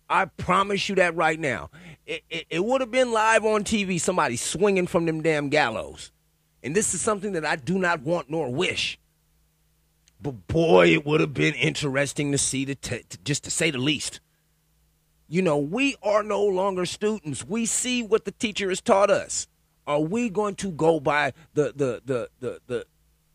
I 0.10 0.26
promise 0.26 0.88
you 0.89 0.96
that 0.96 1.16
right 1.16 1.39
now. 1.39 1.72
It, 2.06 2.24
it, 2.30 2.46
it 2.50 2.63
would 2.63 2.82
have 2.82 2.92
been 2.92 3.12
live 3.12 3.46
on 3.46 3.63
TV, 3.63 4.00
somebody 4.00 4.36
swinging 4.36 4.86
from 4.86 5.06
them 5.06 5.22
damn 5.22 5.50
gallows. 5.50 6.12
And 6.62 6.76
this 6.76 6.94
is 6.94 7.02
something 7.02 7.34
that 7.34 7.46
I 7.46 7.56
do 7.56 7.80
not 7.80 8.02
want 8.02 8.30
nor 8.30 8.52
wish. 8.54 9.00
But 10.23 10.47
boy, 10.47 10.88
it 10.88 11.05
would 11.05 11.19
have 11.19 11.33
been 11.33 11.53
interesting 11.53 12.31
to 12.31 12.38
see, 12.38 12.63
the 12.63 12.75
t- 12.75 13.03
just 13.25 13.43
to 13.43 13.51
say 13.51 13.71
the 13.71 13.77
least. 13.77 14.21
You 15.27 15.41
know, 15.41 15.57
we 15.57 15.97
are 16.01 16.23
no 16.23 16.41
longer 16.41 16.86
students. 16.86 17.45
We 17.45 17.65
see 17.65 18.01
what 18.01 18.23
the 18.23 18.31
teacher 18.31 18.69
has 18.69 18.79
taught 18.79 19.09
us. 19.09 19.47
Are 19.86 19.99
we 19.99 20.29
going 20.29 20.55
to 20.55 20.71
go 20.71 21.01
by 21.01 21.33
the 21.53 21.73
the 21.75 22.01
the 22.05 22.29
the 22.39 22.59
the, 22.67 22.86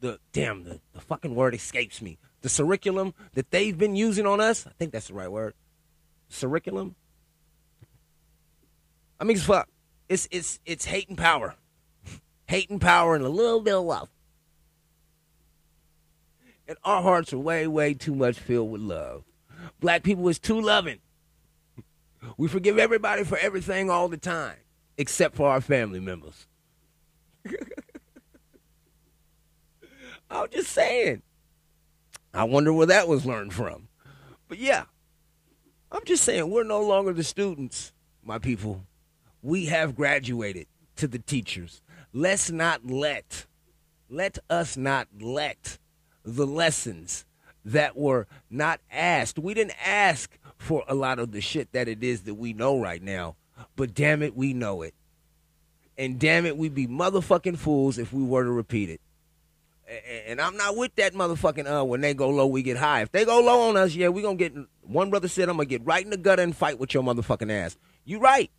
the 0.01 0.19
damn 0.33 0.65
the, 0.65 0.81
the 0.95 1.01
fucking 1.01 1.35
word 1.35 1.55
escapes 1.55 2.01
me. 2.01 2.17
The 2.41 2.49
curriculum 2.49 3.13
that 3.35 3.51
they've 3.51 3.77
been 3.77 3.95
using 3.95 4.27
on 4.27 4.41
us. 4.41 4.67
I 4.67 4.71
think 4.79 4.93
that's 4.93 5.09
the 5.09 5.15
right 5.15 5.31
word. 5.31 5.53
Curriculum. 6.41 6.95
I 9.21 9.25
mean, 9.25 9.37
fuck. 9.37 9.69
It's 10.09 10.27
it's 10.31 10.59
it's 10.65 10.87
hate 10.87 11.11
and 11.11 11.19
power, 11.19 11.57
hate 12.47 12.71
and 12.71 12.81
power, 12.81 13.15
and 13.15 13.25
a 13.27 13.29
little 13.29 13.61
bit 13.61 13.75
of 13.75 13.85
love 13.85 14.09
and 16.69 16.77
our 16.85 17.03
hearts 17.03 17.33
are 17.33 17.39
way, 17.39 17.67
way 17.67 17.95
too 17.95 18.15
much 18.15 18.39
filled 18.39 18.71
with 18.71 18.83
love. 18.83 19.25
Black 19.81 20.03
people 20.03 20.29
is 20.29 20.39
too 20.39 20.61
loving. 20.61 20.99
We 22.37 22.47
forgive 22.47 22.79
everybody 22.79 23.25
for 23.25 23.39
everything 23.39 23.91
all 23.91 24.09
the 24.09 24.19
time, 24.19 24.59
except 24.99 25.35
for 25.35 25.49
our 25.49 25.63
family 25.63 25.99
members. 26.01 26.47
I'm 30.31 30.49
just 30.51 30.71
saying. 30.71 31.23
I 32.35 32.45
wonder 32.45 32.73
where 32.73 32.87
that 32.87 33.09
was 33.09 33.25
learned 33.25 33.55
from. 33.55 33.89
But 34.47 34.59
yeah, 34.59 34.85
I'm 35.91 36.05
just 36.05 36.23
saying 36.25 36.51
we're 36.51 36.65
no 36.65 36.83
longer 36.83 37.15
the 37.15 37.25
students, 37.25 37.95
my 38.23 38.39
people. 38.39 38.85
We 39.43 39.67
have 39.67 39.97
graduated 39.97 40.67
to 40.97 41.09
the 41.09 41.19
teachers. 41.19 41.81
Let's 42.13 42.51
not 42.51 42.85
let, 42.87 43.47
let 44.11 44.39
us 44.51 44.77
not 44.77 45.09
let 45.19 45.79
the 46.37 46.47
lessons 46.47 47.25
that 47.65 47.97
were 47.97 48.27
not 48.51 48.81
asked. 48.91 49.39
We 49.39 49.55
didn't 49.55 49.77
ask 49.85 50.39
for 50.57 50.85
a 50.89 50.95
lot 50.95 51.19
of 51.19 51.33
the 51.33 51.41
shit 51.41 51.73
that 51.73 51.89
it 51.89 52.03
is 52.03 52.23
that 52.23 52.35
we 52.35 52.53
know 52.53 52.79
right 52.81 53.03
now, 53.03 53.37
but 53.77 53.95
damn 53.95 54.23
it, 54.23 54.37
we 54.37 54.53
know 54.53 54.83
it. 54.83 54.95
And 55.97 56.19
damn 56.19 56.47
it, 56.47 56.57
we'd 56.57 56.75
be 56.75 56.87
motherfucking 56.87 57.59
fools 57.59 57.99
if 57.99 58.13
we 58.13 58.23
were 58.23 58.45
to 58.45 58.51
repeat 58.51 58.91
it. 58.91 59.01
And 60.27 60.41
I'm 60.41 60.57
not 60.57 60.77
with 60.77 60.95
that 60.97 61.15
motherfucking 61.15 61.67
uh 61.67 61.85
when 61.85 62.03
they 62.03 62.13
go 62.13 62.29
low, 62.29 62.47
we 62.47 62.63
get 62.63 62.77
high. 62.77 63.01
If 63.01 63.11
they 63.11 63.25
go 63.25 63.41
low 63.41 63.71
on 63.71 63.77
us, 63.77 63.95
yeah, 63.95 64.09
we 64.09 64.21
gonna 64.21 64.37
get 64.37 64.55
one 64.83 65.09
brother 65.09 65.29
said 65.29 65.49
I'm 65.49 65.57
gonna 65.57 65.65
get 65.65 65.85
right 65.85 66.05
in 66.05 66.11
the 66.11 66.19
gutter 66.19 66.43
and 66.43 66.55
fight 66.55 66.79
with 66.79 66.93
your 66.93 67.03
motherfucking 67.03 67.51
ass. 67.51 67.77
You 68.05 68.19
right. 68.19 68.51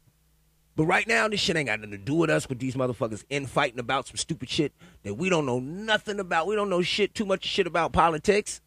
But 0.79 0.85
right 0.85 1.05
now, 1.05 1.27
this 1.27 1.41
shit 1.41 1.57
ain't 1.57 1.67
got 1.67 1.81
nothing 1.81 1.91
to 1.91 1.97
do 1.97 2.13
with 2.13 2.29
us 2.29 2.47
with 2.47 2.59
these 2.59 2.75
motherfuckers 2.75 3.25
in 3.29 3.47
fighting 3.47 3.81
about 3.81 4.07
some 4.07 4.15
stupid 4.15 4.47
shit 4.47 4.71
that 5.03 5.15
we 5.15 5.27
don't 5.27 5.45
know 5.45 5.59
nothing 5.59 6.21
about. 6.21 6.47
We 6.47 6.55
don't 6.55 6.69
know 6.69 6.81
shit 6.81 7.13
too 7.13 7.25
much 7.25 7.43
shit 7.43 7.67
about 7.67 7.91
politics. 7.91 8.61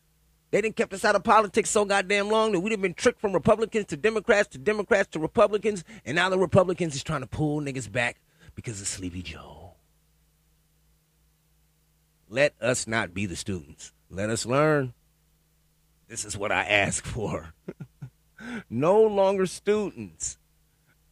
They 0.50 0.60
didn't 0.60 0.76
kept 0.76 0.92
us 0.92 1.06
out 1.06 1.16
of 1.16 1.24
politics 1.24 1.70
so 1.70 1.86
goddamn 1.86 2.28
long 2.28 2.52
that 2.52 2.60
we'd 2.60 2.72
have 2.72 2.82
been 2.82 2.92
tricked 2.92 3.18
from 3.18 3.32
Republicans 3.32 3.86
to 3.86 3.96
Democrats 3.96 4.48
to 4.48 4.58
Democrats 4.58 5.08
to 5.12 5.20
Republicans, 5.20 5.84
and 6.04 6.14
now 6.14 6.28
the 6.28 6.38
Republicans 6.38 6.94
is 6.94 7.02
trying 7.02 7.22
to 7.22 7.26
pull 7.26 7.62
niggas 7.62 7.90
back 7.90 8.20
because 8.54 8.78
of 8.82 8.86
Sleepy 8.86 9.22
Joe. 9.22 9.72
Let 12.28 12.52
us 12.60 12.86
not 12.86 13.14
be 13.14 13.24
the 13.24 13.36
students. 13.36 13.94
Let 14.10 14.28
us 14.28 14.44
learn. 14.44 14.92
This 16.08 16.26
is 16.26 16.36
what 16.36 16.52
I 16.52 16.64
ask 16.64 17.06
for. 17.06 17.54
no 18.68 19.00
longer 19.00 19.46
students 19.46 20.36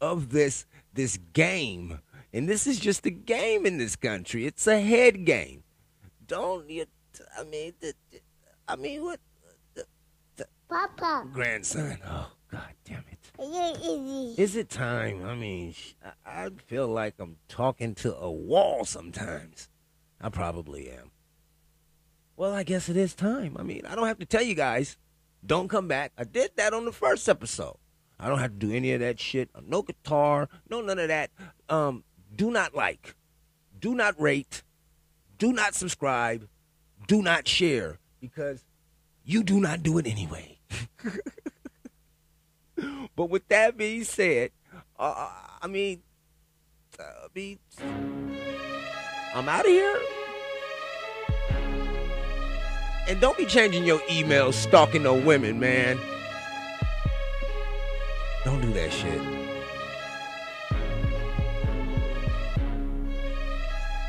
of 0.00 0.30
this 0.30 0.66
this 0.92 1.18
game. 1.33 2.00
And 2.33 2.48
this 2.48 2.66
is 2.66 2.79
just 2.79 3.05
a 3.07 3.11
game 3.11 3.66
in 3.66 3.79
this 3.79 3.96
country. 3.96 4.46
It's 4.46 4.66
a 4.66 4.81
head 4.81 5.24
game. 5.24 5.64
Don't 6.26 6.68
you? 6.70 6.87
I 7.38 7.44
mean, 7.44 7.72
the, 7.81 7.94
I 8.68 8.76
mean, 8.76 9.03
what? 9.03 9.18
The, 9.74 9.85
the 10.37 10.46
Papa. 10.68 11.26
Grandson. 11.33 11.98
Oh, 12.07 12.31
God 12.50 12.74
damn 12.85 13.05
it. 13.11 13.18
Is 14.38 14.55
it 14.55 14.68
time? 14.68 15.24
I 15.24 15.35
mean, 15.35 15.74
I 16.26 16.50
feel 16.66 16.87
like 16.87 17.14
I'm 17.18 17.37
talking 17.48 17.94
to 17.96 18.14
a 18.14 18.31
wall 18.31 18.85
sometimes. 18.85 19.68
I 20.20 20.29
probably 20.29 20.90
am. 20.90 21.11
Well, 22.37 22.53
I 22.53 22.62
guess 22.62 22.88
it 22.88 22.96
is 22.96 23.14
time. 23.14 23.57
I 23.59 23.62
mean, 23.62 23.83
I 23.87 23.94
don't 23.94 24.07
have 24.07 24.18
to 24.18 24.26
tell 24.26 24.42
you 24.42 24.55
guys. 24.55 24.96
Don't 25.44 25.68
come 25.68 25.88
back. 25.88 26.12
I 26.18 26.24
did 26.24 26.50
that 26.57 26.74
on 26.74 26.85
the 26.85 26.92
first 26.92 27.29
episode. 27.29 27.76
I 28.20 28.28
don't 28.28 28.38
have 28.38 28.52
to 28.52 28.66
do 28.66 28.72
any 28.72 28.92
of 28.92 29.00
that 29.00 29.18
shit. 29.18 29.48
No 29.66 29.83
guitar, 29.83 30.48
no 30.68 30.83
none 30.83 30.98
of 30.98 31.09
that. 31.09 31.30
Um, 31.68 32.04
do 32.37 32.50
not 32.50 32.74
like, 32.74 33.14
do 33.78 33.94
not 33.94 34.20
rate, 34.20 34.62
do 35.38 35.52
not 35.52 35.74
subscribe, 35.74 36.46
do 37.09 37.22
not 37.22 37.48
share 37.48 37.98
because 38.20 38.62
you 39.24 39.42
do 39.42 39.59
not 39.59 39.83
do 39.83 39.96
it 39.96 40.06
anyway. 40.06 40.59
but 43.16 43.30
with 43.30 43.48
that 43.48 43.78
being 43.78 44.04
said, 44.04 44.50
uh, 44.98 45.30
I 45.62 45.66
mean, 45.66 46.02
uh, 46.98 47.02
I 47.02 47.28
mean, 47.35 47.59
I'm 49.35 49.48
out 49.48 49.64
of 49.64 49.70
here. 49.70 50.00
And 53.09 53.20
don't 53.20 53.37
be 53.38 53.46
changing 53.46 53.85
your 53.85 53.98
emails, 54.00 54.54
stalking 54.54 55.04
no 55.04 55.14
women, 55.14 55.59
man. 55.59 55.98
Don't 58.44 58.61
do 58.61 58.72
that 58.72 58.92
shit. 58.92 59.20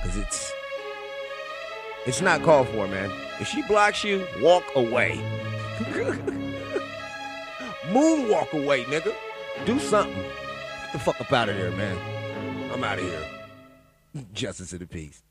Cause 0.04 0.18
it's 0.18 0.52
it's 2.06 2.22
not 2.22 2.42
called 2.42 2.68
for, 2.70 2.88
man. 2.88 3.12
If 3.40 3.48
she 3.48 3.62
blocks 3.64 4.04
you, 4.04 4.26
walk 4.42 4.64
away. 4.76 5.20
Moonwalk 7.92 8.54
away, 8.54 8.86
nigga. 8.86 9.14
Do 9.66 9.80
something. 9.80 10.16
Get 10.16 10.94
the 10.94 11.00
fuck 11.00 11.20
up 11.20 11.32
out 11.32 11.50
of 11.50 11.58
there, 11.58 11.72
man. 11.72 11.98
I'm 12.72 12.84
out 12.84 13.00
of 13.00 13.06
here. 13.06 13.28
Justice 14.34 14.74
of 14.74 14.80
the 14.80 14.88
peace. 14.88 15.22